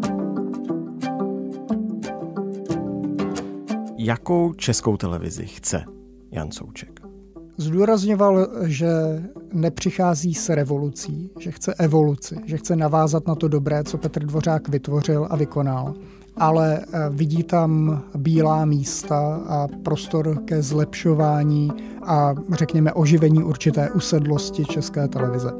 Jakou 3.98 4.52
českou 4.52 4.96
televizi 4.96 5.46
chce 5.46 5.84
Jan 6.30 6.50
Souček? 6.50 7.05
Zdůrazňoval, 7.58 8.48
že 8.64 8.88
nepřichází 9.52 10.34
s 10.34 10.48
revolucí, 10.48 11.30
že 11.38 11.50
chce 11.50 11.74
evoluci, 11.74 12.36
že 12.44 12.56
chce 12.56 12.76
navázat 12.76 13.26
na 13.26 13.34
to 13.34 13.48
dobré, 13.48 13.84
co 13.84 13.98
Petr 13.98 14.24
Dvořák 14.24 14.68
vytvořil 14.68 15.26
a 15.30 15.36
vykonal, 15.36 15.94
ale 16.36 16.80
eh, 16.80 17.10
vidí 17.10 17.42
tam 17.42 18.02
bílá 18.16 18.64
místa 18.64 19.40
a 19.48 19.68
prostor 19.84 20.44
ke 20.44 20.62
zlepšování 20.62 21.70
a 22.02 22.34
řekněme 22.52 22.92
oživení 22.92 23.42
určité 23.42 23.90
usedlosti 23.90 24.64
české 24.64 25.08
televize. 25.08 25.50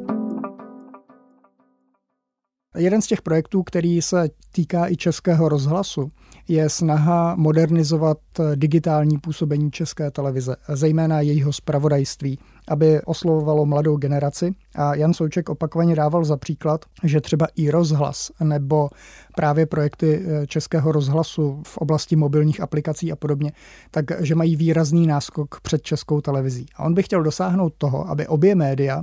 Jeden 2.77 3.03
z 3.03 3.07
těch 3.07 3.23
projektů, 3.23 3.63
který 3.63 4.03
se 4.03 4.29
týká 4.53 4.89
i 4.89 4.97
českého 4.97 5.49
rozhlasu, 5.49 6.11
je 6.49 6.69
snaha 6.69 7.35
modernizovat 7.37 8.19
digitální 8.55 9.19
působení 9.19 9.71
české 9.71 10.11
televize, 10.11 10.57
zejména 10.69 11.21
jejího 11.21 11.53
zpravodajství, 11.53 12.39
aby 12.69 13.01
oslovovalo 13.05 13.67
mladou 13.67 13.97
generaci. 13.97 14.55
A 14.75 14.95
Jan 14.95 15.15
Souček 15.15 15.49
opakovaně 15.49 15.97
dával 15.97 16.25
za 16.25 16.37
příklad, 16.37 16.85
že 17.05 17.21
třeba 17.21 17.47
i 17.57 17.71
rozhlas 17.71 18.31
nebo 18.45 18.91
právě 19.37 19.67
projekty 19.67 20.25
eh, 20.27 20.47
českého 20.47 20.93
rozhlasu 20.93 21.63
v 21.67 21.79
oblasti 21.79 22.17
mobilních 22.17 22.61
aplikací 22.61 23.13
a 23.13 23.17
podobně, 23.17 23.53
takže 23.91 24.35
mají 24.35 24.57
výrazný 24.57 25.07
náskok 25.07 25.61
před 25.61 25.83
českou 25.83 26.21
televizí. 26.21 26.67
A 26.77 26.85
on 26.85 26.95
by 26.95 27.03
chtěl 27.03 27.23
dosáhnout 27.23 27.73
toho, 27.79 28.09
aby 28.09 28.27
obě 28.27 28.55
média 28.55 29.03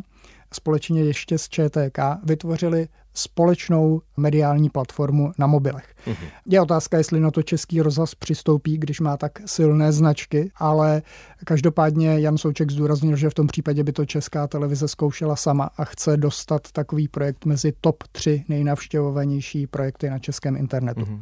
společně 0.55 1.03
ještě 1.03 1.37
s 1.37 1.49
ČTK 1.49 1.99
vytvořili 2.23 2.87
společnou 3.13 4.01
mediální 4.17 4.69
platformu 4.69 5.31
na 5.37 5.47
mobilech. 5.47 5.95
Mm-hmm. 6.07 6.27
Je 6.45 6.61
otázka, 6.61 6.97
jestli 6.97 7.19
na 7.19 7.31
to 7.31 7.43
český 7.43 7.81
rozhlas 7.81 8.15
přistoupí, 8.15 8.77
když 8.77 8.99
má 8.99 9.17
tak 9.17 9.31
silné 9.45 9.91
značky, 9.91 10.51
ale 10.55 11.01
každopádně 11.45 12.19
Jan 12.19 12.37
Souček 12.37 12.71
zdůraznil, 12.71 13.15
že 13.15 13.29
v 13.29 13.33
tom 13.33 13.47
případě 13.47 13.83
by 13.83 13.91
to 13.91 14.05
česká 14.05 14.47
televize 14.47 14.87
zkoušela 14.87 15.35
sama 15.35 15.69
a 15.77 15.85
chce 15.85 16.17
dostat 16.17 16.71
takový 16.71 17.07
projekt 17.07 17.45
mezi 17.45 17.73
top 17.81 18.03
3 18.11 18.43
nejnavštěvovanější 18.47 19.67
projekty 19.67 20.09
na 20.09 20.19
českém 20.19 20.55
internetu. 20.55 21.01
Mm-hmm. 21.01 21.21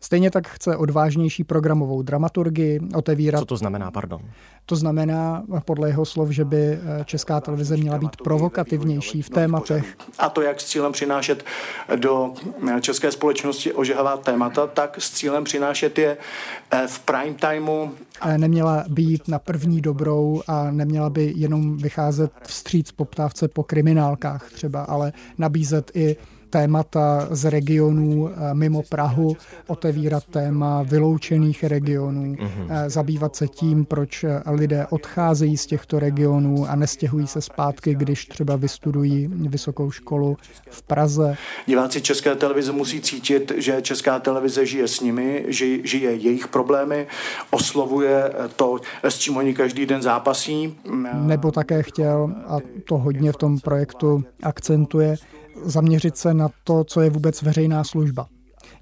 Stejně 0.00 0.30
tak 0.30 0.48
chce 0.48 0.76
odvážnější 0.76 1.44
programovou 1.44 2.02
dramaturgii, 2.02 2.80
otevírat. 2.94 3.40
Co 3.40 3.46
to 3.46 3.56
znamená, 3.56 3.90
pardon? 3.90 4.20
To 4.66 4.76
znamená, 4.76 5.42
podle 5.64 5.88
jeho 5.88 6.04
slov, 6.04 6.30
že 6.30 6.44
by 6.44 6.56
eh, 6.56 6.78
česká 7.04 7.40
televize 7.40 7.76
měla 7.76 7.98
být 7.98 8.16
provokativnější 8.16 9.22
v 9.22 9.30
tématech. 9.30 9.96
A 10.18 10.28
to 10.28 10.42
jak 10.42 10.60
s 10.60 10.64
cílem 10.64 10.92
přinášet 10.92 11.44
do 11.96 12.32
eh, 12.76 12.80
české 12.80 13.12
společnosti 13.12 13.72
ožehavá 13.72 14.16
témata, 14.16 14.66
tak 14.66 14.96
s 15.00 15.10
cílem 15.10 15.44
přinášet 15.44 15.98
je 15.98 16.16
eh, 16.70 16.86
v 16.86 16.98
prime 16.98 17.34
timeu. 17.34 17.90
Neměla 18.36 18.84
být 18.88 19.28
na 19.28 19.38
první 19.38 19.80
dobrou 19.80 20.42
a 20.46 20.70
neměla 20.70 21.10
by 21.10 21.32
jenom 21.36 21.76
vycházet 21.76 22.32
vstříc 22.42 22.92
poptávce 22.92 23.48
po 23.48 23.62
kriminálkách 23.62 24.50
třeba, 24.52 24.82
ale 24.82 25.12
nabízet 25.38 25.90
i 25.94 26.16
témata 26.50 27.28
z 27.30 27.50
regionů 27.50 28.28
eh, 28.28 28.54
mimo 28.54 28.82
Prahu, 28.82 29.36
otevírat 29.66 30.24
téma 30.24 30.82
vyloučených 30.82 31.64
regionů, 31.64 32.34
mm-hmm. 32.34 32.88
zabývat 32.88 33.36
se 33.36 33.48
tím, 33.48 33.84
proč 33.84 34.24
eh, 34.24 34.42
lidé 34.50 34.86
odcházejí 34.90 35.56
z 35.56 35.66
těchto 35.66 35.98
regionů 35.98 36.66
a 36.68 36.76
nestěhují 36.76 37.26
se 37.26 37.40
zpátky, 37.40 37.94
když 37.94 38.26
třeba 38.26 38.56
vystudují 38.56 39.26
vysokou 39.26 39.90
školu 39.90 40.36
v 40.70 40.82
Praze. 40.82 41.36
Diváci 41.66 42.00
České 42.00 42.34
televize 42.34 42.72
musí 42.72 43.00
cítit, 43.00 43.52
že 43.56 43.82
Česká 43.82 44.18
televize 44.18 44.66
žije 44.66 44.88
s 44.88 45.00
nimi, 45.00 45.44
že 45.48 45.66
žije 45.86 46.14
jejich 46.14 46.48
problémy, 46.48 47.06
oslovuje 47.50 48.32
to, 48.56 48.80
s 49.02 49.18
čím 49.18 49.36
oni 49.36 49.54
každý 49.54 49.86
den 49.86 50.02
zápasí. 50.02 50.76
Nebo 51.14 51.52
také 51.52 51.82
chtěl, 51.82 52.34
a 52.46 52.56
to 52.84 52.98
hodně 52.98 53.32
v 53.32 53.36
tom 53.36 53.60
projektu 53.60 54.24
akcentuje, 54.42 55.16
zaměřit 55.62 56.16
se 56.16 56.34
na 56.34 56.50
to, 56.64 56.84
co 56.84 57.00
je 57.00 57.10
vůbec 57.10 57.42
veřejná 57.42 57.84
služba. 57.84 58.28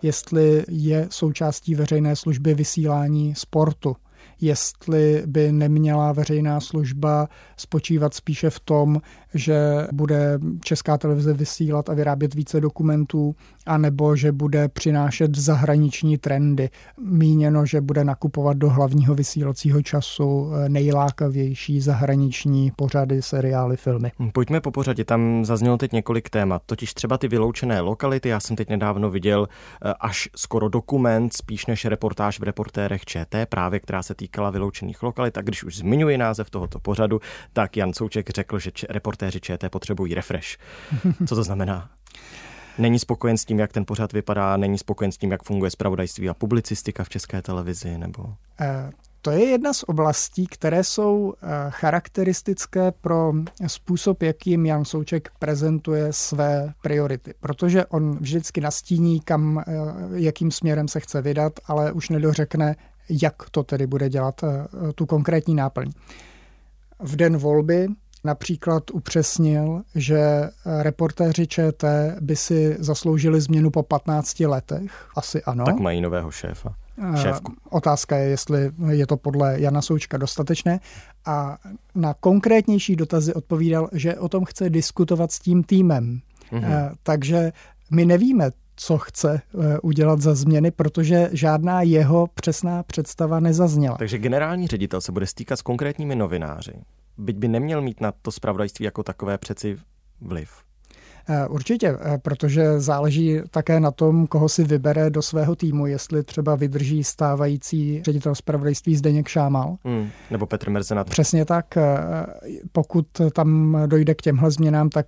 Jestli 0.03 0.65
je 0.69 1.07
součástí 1.11 1.75
veřejné 1.75 2.17
služby 2.17 2.55
vysílání 2.55 3.35
sportu, 3.35 3.97
jestli 4.41 5.23
by 5.27 5.53
neměla 5.53 6.13
veřejná 6.13 6.61
služba 6.61 7.29
spočívat 7.57 8.15
spíše 8.15 8.51
v 8.51 8.61
tom, 8.61 9.01
že 9.35 9.87
bude 9.93 10.39
česká 10.65 10.99
televize 10.99 11.33
vysílat 11.33 11.89
a 11.89 11.95
vyrábět 11.95 12.35
více 12.35 12.61
dokumentů, 12.61 13.35
anebo 13.67 14.17
že 14.17 14.33
bude 14.33 14.69
přinášet 14.69 15.35
zahraniční 15.35 16.19
trendy. 16.19 16.71
Míněno, 17.01 17.67
že 17.67 17.81
bude 17.81 18.05
nakupovat 18.05 18.57
do 18.57 18.71
hlavního 18.71 19.15
vysílacího 19.15 19.83
času 19.83 20.51
nejlákavější 20.69 21.81
zahraniční 21.81 22.73
pořady, 22.77 23.23
seriály, 23.23 23.77
filmy. 23.77 24.13
Hm, 24.19 24.31
pojďme 24.31 24.61
po 24.61 24.71
pořadě, 24.71 25.05
tam 25.05 25.45
zaznělo 25.45 25.77
teď 25.77 25.93
několik 25.93 26.31
témat, 26.31 26.63
totiž 26.67 26.95
třeba 26.95 27.19
ty 27.19 27.29
vyloučené 27.29 27.81
lokality. 27.81 28.29
Já 28.29 28.41
jsem 28.41 28.57
teď 28.57 28.69
nedávno 28.69 29.11
viděl 29.11 29.49
eh, 29.49 29.95
až 30.01 30.29
skoro 30.37 30.69
dokument, 30.69 31.33
spíš 31.33 31.67
než 31.67 31.85
reportáž 31.85 32.41
v 32.41 32.43
reportérech 32.43 33.05
ČT, 33.05 33.49
právě 33.49 33.81
která 33.81 34.03
se 34.03 34.15
týkala 34.15 34.51
vyloučených 34.51 35.03
lokalit. 35.03 35.39
A 35.39 35.43
když 35.43 35.65
už 35.65 35.77
zmiňuji 35.77 36.19
název 36.19 36.51
tohoto 36.51 36.79
pořadu, 36.79 37.21
tak 37.53 37.77
Jan 37.77 37.93
Souček 37.93 38.31
řekl, 38.31 38.59
že 38.59 38.71
reportéři 39.25 39.41
ČT 39.41 39.71
potřebují 39.71 40.15
refresh. 40.15 40.57
Co 41.29 41.35
to 41.35 41.45
znamená? 41.45 41.91
Není 42.79 42.99
spokojen 42.99 43.39
s 43.39 43.45
tím, 43.45 43.59
jak 43.59 43.73
ten 43.73 43.85
pořad 43.85 44.13
vypadá, 44.13 44.57
není 44.57 44.79
spokojen 44.79 45.13
s 45.13 45.17
tím, 45.17 45.33
jak 45.33 45.43
funguje 45.43 45.71
spravodajství 45.71 46.29
a 46.29 46.35
publicistika 46.35 47.05
v 47.05 47.09
české 47.09 47.43
televizi, 47.43 47.99
nebo? 47.99 48.35
Eh, 48.61 48.91
to 49.23 49.31
je 49.31 49.45
jedna 49.45 49.73
z 49.73 49.83
oblastí, 49.83 50.47
které 50.47 50.85
jsou 50.85 51.35
eh, 51.37 51.47
charakteristické 51.71 52.93
pro 52.93 53.33
způsob, 53.67 54.23
jakým 54.23 54.67
Jan 54.67 54.85
Souček 54.85 55.31
prezentuje 55.39 56.13
své 56.13 56.73
priority. 56.83 57.35
Protože 57.41 57.87
on 57.87 58.19
vždycky 58.19 58.61
nastíní, 58.61 59.21
kam, 59.21 59.59
eh, 59.59 59.63
jakým 60.15 60.51
směrem 60.51 60.89
se 60.89 61.01
chce 61.01 61.23
vydat, 61.23 61.53
ale 61.67 61.93
už 61.93 62.09
nedořekne, 62.09 62.77
jak 63.09 63.51
to 63.51 63.63
tedy 63.63 63.87
bude 63.87 64.09
dělat 64.09 64.45
tu 64.95 65.07
konkrétní 65.07 65.55
náplň. 65.55 65.91
V 66.99 67.17
den 67.17 67.37
volby 67.37 67.89
například 68.25 68.91
upřesnil, 68.91 69.83
že 69.95 70.51
reportéři 70.83 71.47
ČT 71.47 72.17
by 72.21 72.37
si 72.37 72.77
zasloužili 72.79 73.41
změnu 73.41 73.71
po 73.71 73.83
15 73.83 74.41
letech. 74.41 75.09
Asi 75.17 75.43
ano. 75.43 75.65
Tak 75.65 75.79
mají 75.81 76.01
nového 76.01 76.31
šéfa. 76.31 76.75
Šéfku. 77.23 77.53
Otázka 77.71 78.17
je, 78.17 78.29
jestli 78.29 78.71
je 78.89 79.07
to 79.07 79.17
podle 79.17 79.61
Jana 79.61 79.83
Součka 79.83 80.17
dostatečné. 80.17 80.81
A 81.27 81.59
na 81.95 82.15
konkrétnější 82.15 82.97
dotazy 82.97 83.35
odpovídal, 83.35 83.89
že 83.93 84.17
o 84.17 84.29
tom 84.29 84.45
chce 84.45 84.71
diskutovat 84.71 85.33
s 85.33 85.39
tím 85.39 85.65
týmem. 85.65 86.21
Mm-hmm. 86.53 86.93
Takže 87.03 87.53
my 87.91 88.05
nevíme, 88.05 88.51
co 88.77 88.99
chce 88.99 89.43
eh, 89.61 89.79
udělat 89.79 90.21
za 90.21 90.35
změny, 90.35 90.71
protože 90.71 91.29
žádná 91.33 91.83
jeho 91.83 92.27
přesná 92.35 92.83
představa 92.83 93.41
nezazněla. 93.41 93.97
Takže 93.97 94.19
generální 94.19 94.67
ředitel 94.67 95.01
se 95.01 95.13
bude 95.13 95.27
stýkat 95.27 95.59
s 95.59 95.63
konkrétními 95.63 96.17
novináři, 96.17 96.73
byť 97.19 97.37
by 97.37 97.49
neměl 97.49 97.83
mít 97.83 98.01
na 98.01 98.13
to 98.13 98.33
spravodajství 98.33 98.85
jako 98.85 99.03
takové 99.03 99.39
přeci 99.39 99.77
vliv. 100.21 100.65
Eh, 101.29 101.47
určitě, 101.49 101.89
eh, 102.01 102.19
protože 102.19 102.81
záleží 102.81 103.41
také 103.51 103.81
na 103.81 103.91
tom, 103.91 104.27
koho 104.27 104.49
si 104.49 104.65
vybere 104.65 105.11
do 105.11 105.23
svého 105.23 105.55
týmu, 105.55 105.87
jestli 105.87 106.25
třeba 106.25 106.55
vydrží 106.55 107.05
stávající 107.05 108.03
ředitel 108.03 108.35
zpravodajství 108.35 108.97
Zdeněk 108.97 109.29
Šámal. 109.29 109.77
Hmm, 109.85 110.09
nebo 110.31 110.47
Petr 110.47 110.71
Merzenat. 110.71 111.11
Přesně 111.11 111.45
tak. 111.45 111.77
Eh, 111.77 111.83
pokud 112.73 113.07
tam 113.33 113.79
dojde 113.87 114.15
k 114.15 114.23
těmhle 114.23 114.51
změnám, 114.51 114.91
tak 114.91 115.07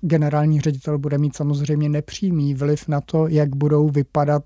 generální 0.00 0.60
ředitel 0.60 0.98
bude 0.98 1.18
mít 1.18 1.36
samozřejmě 1.36 1.88
nepřímý 1.88 2.54
vliv 2.54 2.88
na 2.88 3.00
to, 3.00 3.28
jak 3.28 3.56
budou 3.56 3.88
vypadat 3.88 4.42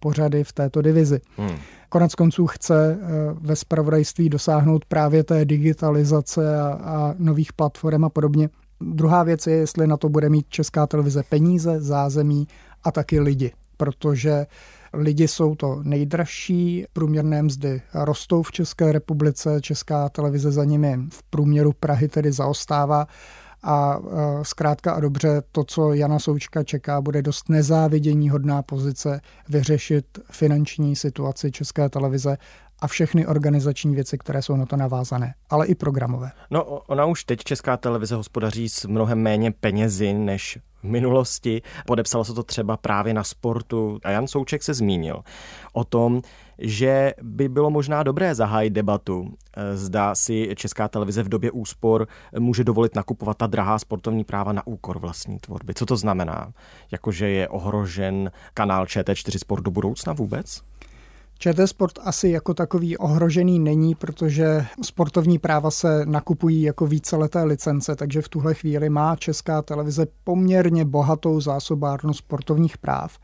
pořady 0.00 0.44
v 0.44 0.52
této 0.52 0.82
divizi. 0.82 1.20
Hmm. 1.36 1.56
Konec 1.88 2.14
konců 2.14 2.46
chce 2.46 2.98
ve 3.40 3.56
spravodajství 3.56 4.28
dosáhnout 4.28 4.84
právě 4.84 5.24
té 5.24 5.44
digitalizace 5.44 6.60
a, 6.60 6.68
a 6.68 7.14
nových 7.18 7.52
platform 7.52 8.04
a 8.04 8.08
podobně. 8.08 8.48
Druhá 8.80 9.22
věc 9.22 9.46
je, 9.46 9.56
jestli 9.56 9.86
na 9.86 9.96
to 9.96 10.08
bude 10.08 10.28
mít 10.28 10.46
česká 10.48 10.86
televize 10.86 11.22
peníze, 11.28 11.80
zázemí 11.80 12.48
a 12.84 12.92
taky 12.92 13.20
lidi, 13.20 13.52
protože 13.76 14.46
lidi 14.92 15.28
jsou 15.28 15.54
to 15.54 15.80
nejdražší, 15.82 16.84
průměrné 16.92 17.42
mzdy 17.42 17.82
rostou 17.94 18.42
v 18.42 18.52
České 18.52 18.92
republice, 18.92 19.60
česká 19.60 20.08
televize 20.08 20.52
za 20.52 20.64
nimi 20.64 20.98
v 21.10 21.22
průměru 21.22 21.72
Prahy 21.72 22.08
tedy 22.08 22.32
zaostává 22.32 23.06
a 23.66 23.98
e, 23.98 24.44
zkrátka 24.44 24.92
a 24.92 25.00
dobře 25.00 25.42
to, 25.52 25.64
co 25.64 25.92
Jana 25.92 26.18
Součka 26.18 26.64
čeká, 26.64 27.00
bude 27.00 27.22
dost 27.22 27.48
nezávidění 27.48 28.30
hodná 28.30 28.62
pozice 28.62 29.20
vyřešit 29.48 30.18
finanční 30.30 30.96
situaci 30.96 31.52
České 31.52 31.88
televize 31.88 32.36
a 32.80 32.86
všechny 32.86 33.26
organizační 33.26 33.94
věci, 33.94 34.18
které 34.18 34.42
jsou 34.42 34.56
na 34.56 34.66
to 34.66 34.76
navázané, 34.76 35.34
ale 35.50 35.66
i 35.66 35.74
programové. 35.74 36.30
No, 36.50 36.64
ona 36.64 37.04
už 37.04 37.24
teď 37.24 37.44
Česká 37.44 37.76
televize 37.76 38.14
hospodaří 38.14 38.68
s 38.68 38.84
mnohem 38.84 39.18
méně 39.18 39.52
penězi 39.52 40.14
než 40.14 40.58
v 40.82 40.88
minulosti. 40.88 41.62
Podepsalo 41.86 42.24
se 42.24 42.34
to 42.34 42.42
třeba 42.42 42.76
právě 42.76 43.14
na 43.14 43.24
sportu 43.24 43.98
a 44.04 44.10
Jan 44.10 44.26
Souček 44.26 44.62
se 44.62 44.74
zmínil 44.74 45.22
o 45.72 45.84
tom, 45.84 46.22
že 46.58 47.14
by 47.22 47.48
bylo 47.48 47.70
možná 47.70 48.02
dobré 48.02 48.34
zahájit 48.34 48.72
debatu. 48.72 49.34
Eh, 49.56 49.76
zda 49.76 50.14
si 50.14 50.54
Česká 50.56 50.88
televize 50.88 51.22
v 51.22 51.28
době 51.28 51.50
úspor 51.50 52.08
může 52.38 52.64
dovolit 52.64 52.94
nakupovat 52.94 53.36
ta 53.36 53.46
drahá 53.46 53.78
sportovní 53.78 54.24
práva 54.24 54.52
na 54.52 54.66
úkor 54.66 54.98
vlastní 54.98 55.38
tvorby. 55.38 55.74
Co 55.74 55.86
to 55.86 55.96
znamená? 55.96 56.52
Jakože 56.92 57.28
je 57.28 57.48
ohrožen 57.48 58.30
kanál 58.54 58.84
ČT4 58.84 59.38
Sport 59.38 59.62
do 59.62 59.70
budoucna 59.70 60.12
vůbec? 60.12 60.62
ČT 61.38 61.68
Sport 61.68 61.98
asi 62.02 62.28
jako 62.28 62.54
takový 62.54 62.96
ohrožený 62.96 63.58
není, 63.58 63.94
protože 63.94 64.66
sportovní 64.82 65.38
práva 65.38 65.70
se 65.70 66.06
nakupují 66.06 66.62
jako 66.62 66.86
víceleté 66.86 67.42
licence, 67.42 67.96
takže 67.96 68.22
v 68.22 68.28
tuhle 68.28 68.54
chvíli 68.54 68.88
má 68.90 69.16
Česká 69.16 69.62
televize 69.62 70.06
poměrně 70.24 70.84
bohatou 70.84 71.40
zásobárnu 71.40 72.14
sportovních 72.14 72.78
práv. 72.78 73.18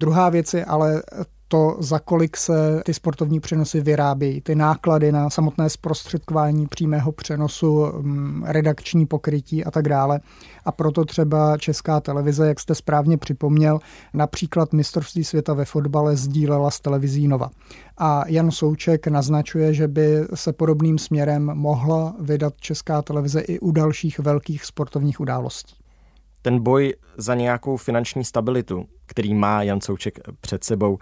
Druhá 0.00 0.28
věc 0.28 0.54
je 0.54 0.64
ale 0.64 1.02
to, 1.48 1.76
za 1.78 1.98
kolik 1.98 2.36
se 2.36 2.82
ty 2.84 2.94
sportovní 2.94 3.40
přenosy 3.40 3.80
vyrábějí, 3.80 4.40
ty 4.40 4.54
náklady 4.54 5.12
na 5.12 5.30
samotné 5.30 5.70
zprostředkování 5.70 6.66
přímého 6.66 7.12
přenosu, 7.12 7.86
mm, 8.00 8.44
redakční 8.46 9.06
pokrytí 9.06 9.64
a 9.64 9.70
tak 9.70 9.88
dále. 9.88 10.20
A 10.64 10.72
proto 10.72 11.04
třeba 11.04 11.58
Česká 11.58 12.00
televize, 12.00 12.48
jak 12.48 12.60
jste 12.60 12.74
správně 12.74 13.18
připomněl, 13.18 13.78
například 14.14 14.72
mistrovství 14.72 15.24
světa 15.24 15.54
ve 15.54 15.64
fotbale 15.64 16.16
sdílela 16.16 16.70
s 16.70 16.80
televizí 16.80 17.28
Nova. 17.28 17.50
A 17.98 18.24
Jan 18.28 18.50
Souček 18.50 19.06
naznačuje, 19.06 19.74
že 19.74 19.88
by 19.88 20.20
se 20.34 20.52
podobným 20.52 20.98
směrem 20.98 21.44
mohla 21.44 22.14
vydat 22.20 22.54
Česká 22.60 23.02
televize 23.02 23.40
i 23.40 23.58
u 23.58 23.72
dalších 23.72 24.18
velkých 24.18 24.64
sportovních 24.64 25.20
událostí 25.20 25.83
ten 26.44 26.62
boj 26.62 26.94
za 27.16 27.34
nějakou 27.34 27.76
finanční 27.76 28.24
stabilitu, 28.24 28.84
který 29.06 29.34
má 29.34 29.62
Jan 29.62 29.80
Souček 29.80 30.18
před 30.40 30.64
sebou, 30.64 30.98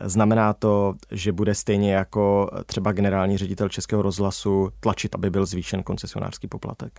znamená 0.00 0.52
to, 0.52 0.94
že 1.10 1.32
bude 1.32 1.54
stejně 1.54 1.94
jako 1.94 2.50
třeba 2.66 2.92
generální 2.92 3.38
ředitel 3.38 3.68
Českého 3.68 4.02
rozhlasu 4.02 4.68
tlačit, 4.80 5.14
aby 5.14 5.30
byl 5.30 5.46
zvýšen 5.46 5.82
koncesionářský 5.82 6.48
poplatek? 6.48 6.92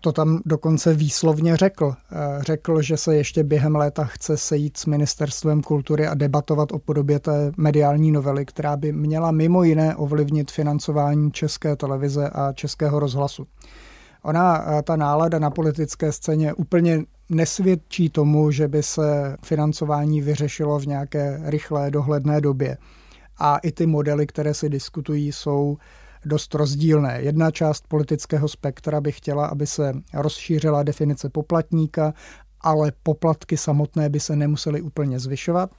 To 0.00 0.12
tam 0.12 0.40
dokonce 0.46 0.94
výslovně 0.94 1.56
řekl. 1.56 1.94
Řekl, 2.40 2.82
že 2.82 2.96
se 2.96 3.16
ještě 3.16 3.44
během 3.44 3.76
léta 3.76 4.04
chce 4.04 4.36
sejít 4.36 4.76
s 4.76 4.86
ministerstvem 4.86 5.62
kultury 5.62 6.06
a 6.06 6.14
debatovat 6.14 6.72
o 6.72 6.78
podobě 6.78 7.18
té 7.18 7.52
mediální 7.56 8.12
novely, 8.12 8.46
která 8.46 8.76
by 8.76 8.92
měla 8.92 9.30
mimo 9.30 9.62
jiné 9.62 9.96
ovlivnit 9.96 10.50
financování 10.50 11.32
české 11.32 11.76
televize 11.76 12.30
a 12.30 12.52
českého 12.52 12.98
rozhlasu. 12.98 13.46
Ona, 14.22 14.64
eh, 14.78 14.82
ta 14.82 14.96
nálada 14.96 15.38
na 15.38 15.50
politické 15.50 16.12
scéně 16.12 16.54
úplně 16.54 17.04
nesvědčí 17.28 18.10
tomu, 18.10 18.50
že 18.50 18.68
by 18.68 18.82
se 18.82 19.36
financování 19.44 20.20
vyřešilo 20.20 20.78
v 20.78 20.86
nějaké 20.86 21.40
rychlé 21.44 21.90
dohledné 21.90 22.40
době. 22.40 22.76
A 23.38 23.58
i 23.58 23.72
ty 23.72 23.86
modely, 23.86 24.26
které 24.26 24.54
se 24.54 24.68
diskutují, 24.68 25.32
jsou 25.32 25.76
dost 26.24 26.54
rozdílné. 26.54 27.18
Jedna 27.22 27.50
část 27.50 27.84
politického 27.88 28.48
spektra 28.48 29.00
by 29.00 29.12
chtěla, 29.12 29.46
aby 29.46 29.66
se 29.66 29.92
rozšířila 30.14 30.82
definice 30.82 31.28
poplatníka, 31.28 32.14
ale 32.60 32.92
poplatky 33.02 33.56
samotné 33.56 34.08
by 34.08 34.20
se 34.20 34.36
nemusely 34.36 34.80
úplně 34.80 35.18
zvyšovat. 35.18 35.70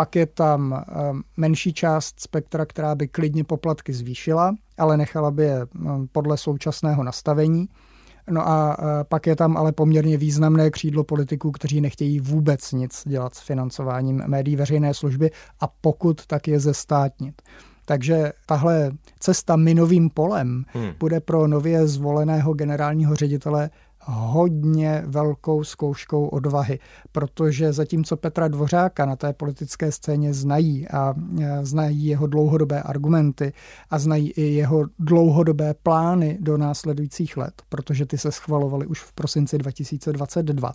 Pak 0.00 0.16
je 0.16 0.26
tam 0.26 0.72
eh, 0.74 0.92
menší 1.36 1.72
část 1.72 2.20
spektra, 2.20 2.66
která 2.66 2.94
by 2.94 3.08
klidně 3.08 3.44
poplatky 3.44 3.92
zvýšila, 3.92 4.54
ale 4.78 4.96
nechala 4.96 5.30
by 5.30 5.42
je 5.42 5.60
eh, 5.60 5.88
podle 6.12 6.36
současného 6.36 7.04
nastavení. 7.04 7.68
No 8.30 8.48
a 8.48 8.76
eh, 8.78 9.04
pak 9.04 9.26
je 9.26 9.36
tam 9.36 9.56
ale 9.56 9.72
poměrně 9.72 10.16
významné 10.16 10.70
křídlo 10.70 11.04
politiků, 11.04 11.50
kteří 11.50 11.80
nechtějí 11.80 12.20
vůbec 12.20 12.72
nic 12.72 13.02
dělat 13.06 13.34
s 13.34 13.40
financováním 13.40 14.22
médií 14.26 14.56
veřejné 14.56 14.94
služby 14.94 15.30
a 15.60 15.66
pokud, 15.80 16.26
tak 16.26 16.48
je 16.48 16.60
zestátnit. 16.60 17.42
Takže 17.84 18.32
tahle 18.46 18.90
cesta 19.18 19.56
minovým 19.56 20.10
polem 20.10 20.64
hmm. 20.68 20.90
bude 20.98 21.20
pro 21.20 21.46
nově 21.46 21.86
zvoleného 21.86 22.54
generálního 22.54 23.16
ředitele 23.16 23.70
hodně 24.04 25.02
velkou 25.06 25.64
zkouškou 25.64 26.26
odvahy, 26.26 26.78
protože 27.12 27.72
zatímco 27.72 28.16
Petra 28.16 28.48
Dvořáka 28.48 29.06
na 29.06 29.16
té 29.16 29.32
politické 29.32 29.92
scéně 29.92 30.34
znají 30.34 30.88
a 30.88 31.14
znají 31.62 32.06
jeho 32.06 32.26
dlouhodobé 32.26 32.82
argumenty 32.82 33.52
a 33.90 33.98
znají 33.98 34.30
i 34.30 34.42
jeho 34.42 34.84
dlouhodobé 34.98 35.74
plány 35.74 36.38
do 36.40 36.56
následujících 36.56 37.36
let, 37.36 37.62
protože 37.68 38.06
ty 38.06 38.18
se 38.18 38.32
schvalovaly 38.32 38.86
už 38.86 39.00
v 39.00 39.12
prosinci 39.12 39.58
2022 39.58 40.72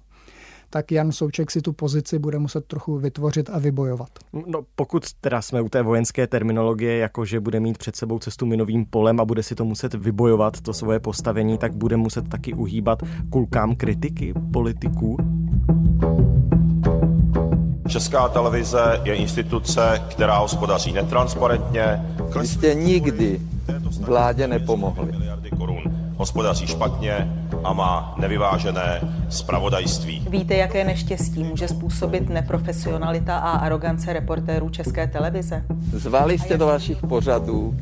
tak 0.69 0.91
Jan 0.91 1.11
Souček 1.11 1.51
si 1.51 1.61
tu 1.61 1.73
pozici 1.73 2.19
bude 2.19 2.39
muset 2.39 2.65
trochu 2.65 2.97
vytvořit 2.97 3.49
a 3.53 3.59
vybojovat. 3.59 4.09
No, 4.47 4.61
pokud 4.75 5.03
teda 5.21 5.41
jsme 5.41 5.61
u 5.61 5.69
té 5.69 5.81
vojenské 5.81 6.27
terminologie, 6.27 6.97
jako 6.97 7.25
že 7.25 7.39
bude 7.39 7.59
mít 7.59 7.77
před 7.77 7.95
sebou 7.95 8.19
cestu 8.19 8.45
minovým 8.45 8.85
polem 8.85 9.19
a 9.19 9.25
bude 9.25 9.43
si 9.43 9.55
to 9.55 9.65
muset 9.65 9.93
vybojovat, 9.93 10.61
to 10.61 10.73
svoje 10.73 10.99
postavení, 10.99 11.57
tak 11.57 11.75
bude 11.75 11.97
muset 11.97 12.29
taky 12.29 12.53
uhýbat 12.53 13.03
kulkám 13.29 13.75
kritiky 13.75 14.33
politiků. 14.53 15.17
Česká 17.87 18.29
televize 18.29 19.01
je 19.03 19.15
instituce, 19.15 20.01
která 20.09 20.37
hospodaří 20.37 20.91
netransparentně. 20.91 22.05
Vy 22.39 22.47
jste 22.47 22.73
nikdy 22.73 23.41
vládě 23.99 24.47
nepomohli. 24.47 25.11
Hospodaří 26.17 26.67
špatně, 26.67 27.44
a 27.65 27.73
má 27.73 28.15
nevyvážené 28.17 29.01
spravodajství. 29.29 30.27
Víte, 30.29 30.55
jaké 30.55 30.83
neštěstí 30.83 31.43
může 31.43 31.67
způsobit 31.67 32.29
neprofesionalita 32.29 33.37
a 33.37 33.51
arogance 33.51 34.13
reportérů 34.13 34.69
České 34.69 35.07
televize? 35.07 35.63
Zvali 35.93 36.39
jste 36.39 36.57
do 36.57 36.65
vašich 36.65 36.97
pořadů 36.97 37.75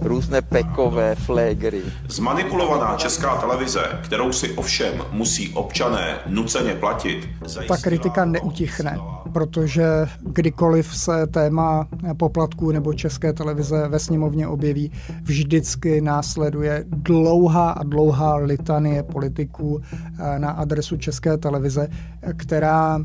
různé 0.00 0.42
pekové 0.42 1.14
flégry. 1.14 1.82
Zmanipulovaná 2.08 2.96
česká 2.96 3.36
televize, 3.36 3.80
kterou 4.02 4.32
si 4.32 4.52
ovšem 4.52 4.94
musí 5.12 5.48
občané 5.48 6.18
nuceně 6.26 6.74
platit. 6.74 7.28
Ta 7.68 7.76
kritika 7.76 8.24
neutichne, 8.24 8.98
protože 9.32 9.84
kdykoliv 10.20 10.96
se 10.96 11.26
téma 11.26 11.88
poplatků 12.16 12.70
nebo 12.70 12.94
české 12.94 13.32
televize 13.32 13.88
ve 13.88 13.98
sněmovně 13.98 14.48
objeví, 14.48 14.92
vždycky 15.22 16.00
následuje 16.00 16.84
dlouhá 16.86 17.70
a 17.70 17.82
dlouhá 17.82 18.36
litanie 18.36 19.02
politiků 19.02 19.80
eh, 19.82 20.38
na 20.38 20.50
adresu 20.50 20.96
české 20.96 21.36
televize, 21.36 21.88
která 22.36 22.98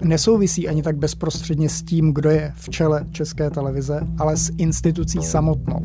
nesouvisí 0.00 0.68
ani 0.68 0.82
tak 0.82 0.96
bezprostředně 0.96 1.68
s 1.68 1.82
tím, 1.82 2.14
kdo 2.14 2.30
je 2.30 2.52
v 2.56 2.68
čele 2.70 3.06
české 3.10 3.50
televize, 3.50 4.00
ale 4.18 4.36
s 4.36 4.52
institucí 4.58 5.22
samotnou. 5.22 5.80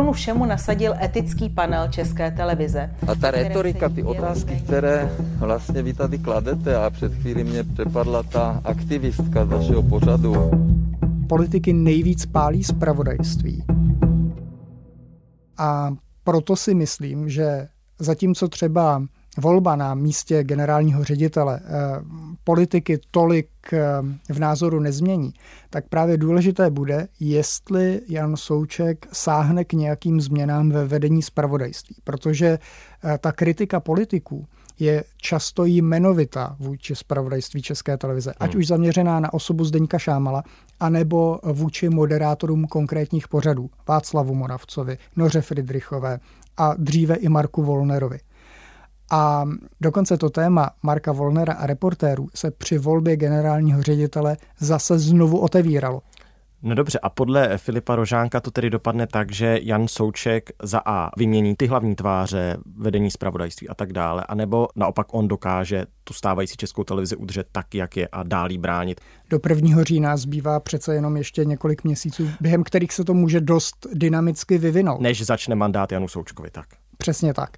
Korunu 0.00 0.12
všemu 0.12 0.44
nasadil 0.44 0.94
etický 1.02 1.48
panel 1.48 1.88
České 1.88 2.30
televize. 2.30 2.90
A 3.06 3.14
ta 3.14 3.30
retorika, 3.30 3.88
ty 3.88 4.02
otázky, 4.02 4.62
které 4.64 5.10
vlastně 5.38 5.82
vy 5.82 5.94
tady 5.94 6.18
kladete 6.18 6.76
a 6.76 6.90
před 6.90 7.14
chvíli 7.14 7.44
mě 7.44 7.64
přepadla 7.64 8.22
ta 8.22 8.60
aktivistka 8.64 9.44
z 9.44 9.48
vašeho 9.48 9.82
pořadu. 9.82 10.50
Politiky 11.28 11.72
nejvíc 11.72 12.26
pálí 12.26 12.64
zpravodajství. 12.64 13.64
A 15.58 15.90
proto 16.24 16.56
si 16.56 16.74
myslím, 16.74 17.28
že 17.28 17.68
zatímco 17.98 18.48
třeba 18.48 19.02
volba 19.38 19.76
na 19.76 19.94
místě 19.94 20.44
generálního 20.44 21.04
ředitele 21.04 21.60
eh, 21.64 21.68
politiky 22.50 22.98
tolik 23.10 23.48
eh, 23.72 23.78
v 24.28 24.38
názoru 24.38 24.80
nezmění, 24.80 25.32
tak 25.70 25.88
právě 25.88 26.16
důležité 26.16 26.70
bude, 26.70 27.08
jestli 27.20 28.00
Jan 28.08 28.36
Souček 28.36 29.06
sáhne 29.12 29.64
k 29.64 29.72
nějakým 29.72 30.20
změnám 30.20 30.70
ve 30.70 30.86
vedení 30.86 31.22
spravodajství. 31.22 31.96
Protože 32.04 32.58
eh, 33.04 33.18
ta 33.18 33.32
kritika 33.32 33.80
politiků 33.80 34.46
je 34.78 35.04
často 35.16 35.64
jmenovitá 35.64 36.56
vůči 36.58 36.94
spravodajství 36.94 37.62
České 37.62 37.96
televize, 37.96 38.32
ať 38.40 38.52
hmm. 38.52 38.58
už 38.58 38.66
zaměřená 38.66 39.20
na 39.20 39.32
osobu 39.32 39.64
Zdeňka 39.64 39.98
Šámala, 39.98 40.42
anebo 40.80 41.38
vůči 41.42 41.88
moderátorům 41.88 42.66
konkrétních 42.66 43.28
pořadů, 43.28 43.70
Václavu 43.88 44.34
Moravcovi, 44.34 44.98
Noře 45.16 45.40
Friedrichové 45.40 46.20
a 46.56 46.74
dříve 46.78 47.14
i 47.14 47.28
Marku 47.28 47.62
Volnerovi. 47.62 48.18
A 49.10 49.44
dokonce 49.80 50.16
to 50.16 50.30
téma 50.30 50.70
Marka 50.82 51.12
Volnera 51.12 51.52
a 51.52 51.66
reportérů 51.66 52.28
se 52.34 52.50
při 52.50 52.78
volbě 52.78 53.16
generálního 53.16 53.82
ředitele 53.82 54.36
zase 54.58 54.98
znovu 54.98 55.38
otevíralo. 55.38 56.02
No 56.62 56.74
dobře, 56.74 56.98
a 56.98 57.10
podle 57.10 57.58
Filipa 57.58 57.96
Rožánka 57.96 58.40
to 58.40 58.50
tedy 58.50 58.70
dopadne 58.70 59.06
tak, 59.06 59.32
že 59.32 59.58
Jan 59.62 59.88
Souček 59.88 60.50
za 60.62 60.82
A 60.84 61.10
vymění 61.16 61.56
ty 61.56 61.66
hlavní 61.66 61.94
tváře, 61.94 62.56
vedení 62.76 63.10
zpravodajství 63.10 63.68
a 63.68 63.74
tak 63.74 63.92
dále, 63.92 64.24
anebo 64.28 64.68
naopak 64.76 65.14
on 65.14 65.28
dokáže 65.28 65.86
tu 66.04 66.14
stávající 66.14 66.56
českou 66.56 66.84
televizi 66.84 67.16
udržet 67.16 67.46
tak, 67.52 67.74
jak 67.74 67.96
je 67.96 68.08
a 68.12 68.22
dálí 68.22 68.58
bránit. 68.58 69.00
Do 69.30 69.38
1. 69.48 69.84
října 69.84 70.16
zbývá 70.16 70.60
přece 70.60 70.94
jenom 70.94 71.16
ještě 71.16 71.44
několik 71.44 71.84
měsíců, 71.84 72.28
během 72.40 72.64
kterých 72.64 72.92
se 72.92 73.04
to 73.04 73.14
může 73.14 73.40
dost 73.40 73.86
dynamicky 73.94 74.58
vyvinout. 74.58 75.00
Než 75.00 75.26
začne 75.26 75.54
mandát 75.54 75.92
Janu 75.92 76.08
Součkovi, 76.08 76.50
tak. 76.50 76.66
Přesně 76.98 77.34
tak. 77.34 77.56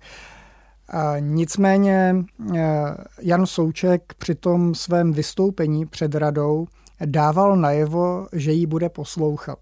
Nicméně 1.21 2.17
eh, 2.55 2.95
Jan 3.21 3.47
Souček 3.47 4.15
při 4.19 4.35
tom 4.35 4.75
svém 4.75 5.13
vystoupení 5.13 5.87
před 5.87 6.15
radou 6.15 6.67
dával 7.05 7.57
najevo, 7.57 8.27
že 8.33 8.53
jí 8.53 8.67
bude 8.67 8.89
poslouchat. 8.89 9.59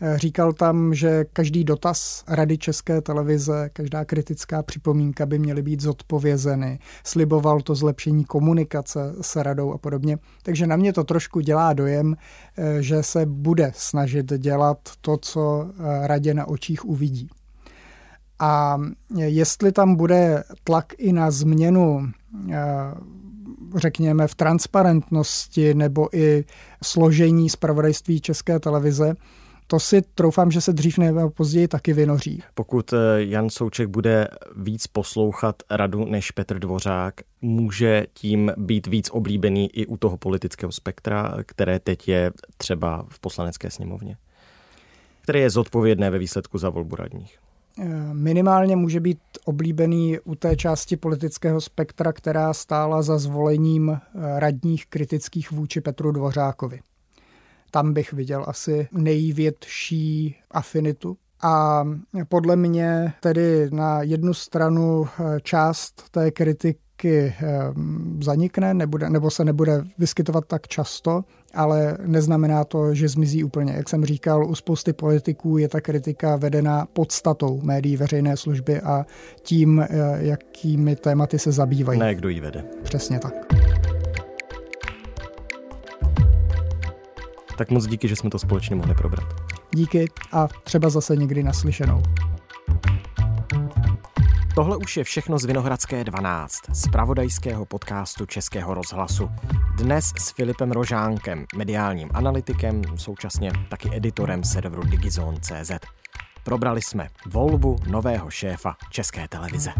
Eh, 0.00 0.18
říkal 0.18 0.52
tam, 0.52 0.94
že 0.94 1.24
každý 1.32 1.64
dotaz 1.64 2.24
Rady 2.28 2.58
České 2.58 3.00
televize, 3.00 3.70
každá 3.72 4.04
kritická 4.04 4.62
připomínka 4.62 5.26
by 5.26 5.38
měly 5.38 5.62
být 5.62 5.80
zodpovězeny. 5.80 6.78
Sliboval 7.04 7.60
to 7.60 7.74
zlepšení 7.74 8.24
komunikace 8.24 9.14
s 9.20 9.36
radou 9.36 9.72
a 9.72 9.78
podobně. 9.78 10.18
Takže 10.42 10.66
na 10.66 10.76
mě 10.76 10.92
to 10.92 11.04
trošku 11.04 11.40
dělá 11.40 11.72
dojem, 11.72 12.16
eh, 12.56 12.82
že 12.82 13.02
se 13.02 13.26
bude 13.26 13.72
snažit 13.74 14.32
dělat 14.38 14.78
to, 15.00 15.16
co 15.16 15.70
radě 16.02 16.34
na 16.34 16.48
očích 16.48 16.84
uvidí. 16.84 17.28
A 18.40 18.78
jestli 19.16 19.72
tam 19.72 19.96
bude 19.96 20.44
tlak 20.64 20.92
i 20.98 21.12
na 21.12 21.30
změnu 21.30 22.08
eh, 22.50 22.56
řekněme, 23.76 24.26
v 24.26 24.34
transparentnosti 24.34 25.74
nebo 25.74 26.16
i 26.16 26.44
složení 26.82 27.50
zpravodajství 27.50 28.20
České 28.20 28.60
televize, 28.60 29.14
to 29.66 29.80
si 29.80 30.02
troufám, 30.02 30.50
že 30.50 30.60
se 30.60 30.72
dřív 30.72 30.98
nebo 30.98 31.30
později 31.30 31.68
taky 31.68 31.92
vynoří. 31.92 32.42
Pokud 32.54 32.92
eh, 32.92 32.96
Jan 33.16 33.50
Souček 33.50 33.88
bude 33.88 34.28
víc 34.56 34.86
poslouchat 34.86 35.62
radu 35.70 36.04
než 36.04 36.30
Petr 36.30 36.58
Dvořák, 36.58 37.14
může 37.42 38.06
tím 38.12 38.52
být 38.56 38.86
víc 38.86 39.10
oblíbený 39.10 39.76
i 39.76 39.86
u 39.86 39.96
toho 39.96 40.16
politického 40.16 40.72
spektra, 40.72 41.34
které 41.46 41.78
teď 41.78 42.08
je 42.08 42.30
třeba 42.56 43.06
v 43.08 43.18
poslanecké 43.18 43.70
sněmovně, 43.70 44.16
které 45.22 45.40
je 45.40 45.50
zodpovědné 45.50 46.10
ve 46.10 46.18
výsledku 46.18 46.58
za 46.58 46.70
volbu 46.70 46.96
radních 46.96 47.38
minimálně 48.12 48.76
může 48.76 49.00
být 49.00 49.18
oblíbený 49.44 50.18
u 50.24 50.34
té 50.34 50.56
části 50.56 50.96
politického 50.96 51.60
spektra, 51.60 52.12
která 52.12 52.54
stála 52.54 53.02
za 53.02 53.18
zvolením 53.18 53.90
eh, 53.90 54.00
radních 54.40 54.86
kritických 54.86 55.52
vůči 55.52 55.80
Petru 55.80 56.12
Dvořákovi. 56.12 56.80
Tam 57.70 57.92
bych 57.92 58.12
viděl 58.12 58.44
asi 58.48 58.88
největší 58.92 60.36
afinitu. 60.50 61.16
A 61.42 61.84
podle 62.28 62.56
mě 62.56 63.12
tedy 63.20 63.70
na 63.70 64.02
jednu 64.02 64.34
stranu 64.34 65.06
eh, 65.06 65.40
část 65.40 66.10
té 66.10 66.30
kritiky 66.30 66.87
taky 66.98 67.34
ehm, 67.40 68.18
zanikne 68.22 68.74
nebude, 68.74 69.10
nebo 69.10 69.30
se 69.30 69.44
nebude 69.44 69.84
vyskytovat 69.98 70.44
tak 70.46 70.68
často, 70.68 71.24
ale 71.54 71.98
neznamená 72.06 72.64
to, 72.64 72.94
že 72.94 73.08
zmizí 73.08 73.44
úplně. 73.44 73.72
Jak 73.72 73.88
jsem 73.88 74.04
říkal, 74.04 74.46
u 74.46 74.54
spousty 74.54 74.92
politiků 74.92 75.58
je 75.58 75.68
ta 75.68 75.80
kritika 75.80 76.36
vedena 76.36 76.86
podstatou 76.92 77.60
médií 77.62 77.96
veřejné 77.96 78.36
služby 78.36 78.80
a 78.80 79.06
tím, 79.42 79.80
eh, 79.80 79.88
jakými 80.18 80.96
tématy 80.96 81.38
se 81.38 81.52
zabývají. 81.52 81.98
Ne, 81.98 82.14
kdo 82.14 82.28
ji 82.28 82.40
vede. 82.40 82.64
Přesně 82.82 83.18
tak. 83.18 83.34
Tak 87.58 87.70
moc 87.70 87.86
díky, 87.86 88.08
že 88.08 88.16
jsme 88.16 88.30
to 88.30 88.38
společně 88.38 88.76
mohli 88.76 88.94
probrat. 88.94 89.24
Díky 89.74 90.06
a 90.32 90.48
třeba 90.64 90.90
zase 90.90 91.16
někdy 91.16 91.42
naslyšenou. 91.42 92.02
Tohle 94.58 94.76
už 94.76 94.96
je 94.96 95.04
všechno 95.04 95.38
z 95.38 95.44
Vinohradské 95.44 96.04
12, 96.04 96.54
z 96.72 96.88
pravodajského 96.88 97.64
podcastu 97.64 98.26
Českého 98.26 98.74
rozhlasu. 98.74 99.30
Dnes 99.76 100.04
s 100.18 100.30
Filipem 100.30 100.72
Rožánkem, 100.72 101.46
mediálním 101.56 102.10
analytikem, 102.14 102.82
současně 102.96 103.52
taky 103.68 103.90
editorem 103.96 104.44
serveru 104.44 104.82
Digizone.cz. 104.82 105.70
Probrali 106.44 106.82
jsme 106.82 107.08
volbu 107.26 107.76
nového 107.86 108.30
šéfa 108.30 108.76
České 108.90 109.28
televize. 109.28 109.70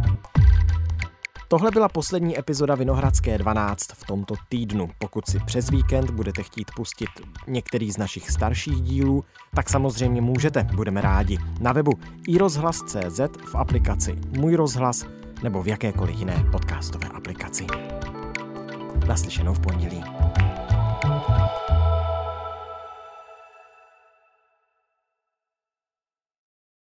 Tohle 1.51 1.71
byla 1.71 1.89
poslední 1.89 2.39
epizoda 2.39 2.75
Vinohradské 2.75 3.39
12 3.39 3.87
v 3.93 4.07
tomto 4.07 4.35
týdnu. 4.49 4.91
Pokud 4.99 5.27
si 5.27 5.41
přes 5.41 5.71
víkend 5.71 6.11
budete 6.11 6.43
chtít 6.43 6.71
pustit 6.77 7.09
některý 7.47 7.93
z 7.93 7.97
našich 7.97 8.31
starších 8.31 8.83
dílů, 8.83 9.25
tak 9.55 9.71
samozřejmě 9.71 10.21
můžete, 10.21 10.65
budeme 10.75 11.01
rádi. 11.01 11.39
Na 11.61 11.73
webu 11.73 11.93
iRozhlas.cz 12.29 13.21
v 13.53 13.55
aplikaci 13.55 14.19
Můj 14.39 14.55
rozhlas 14.55 15.07
nebo 15.43 15.63
v 15.63 15.69
jakékoliv 15.69 16.19
jiné 16.19 16.45
podcastové 16.53 17.09
aplikaci. 17.09 17.67
Naslyšenou 19.07 19.55
v 19.55 19.61
pondělí. 19.61 20.05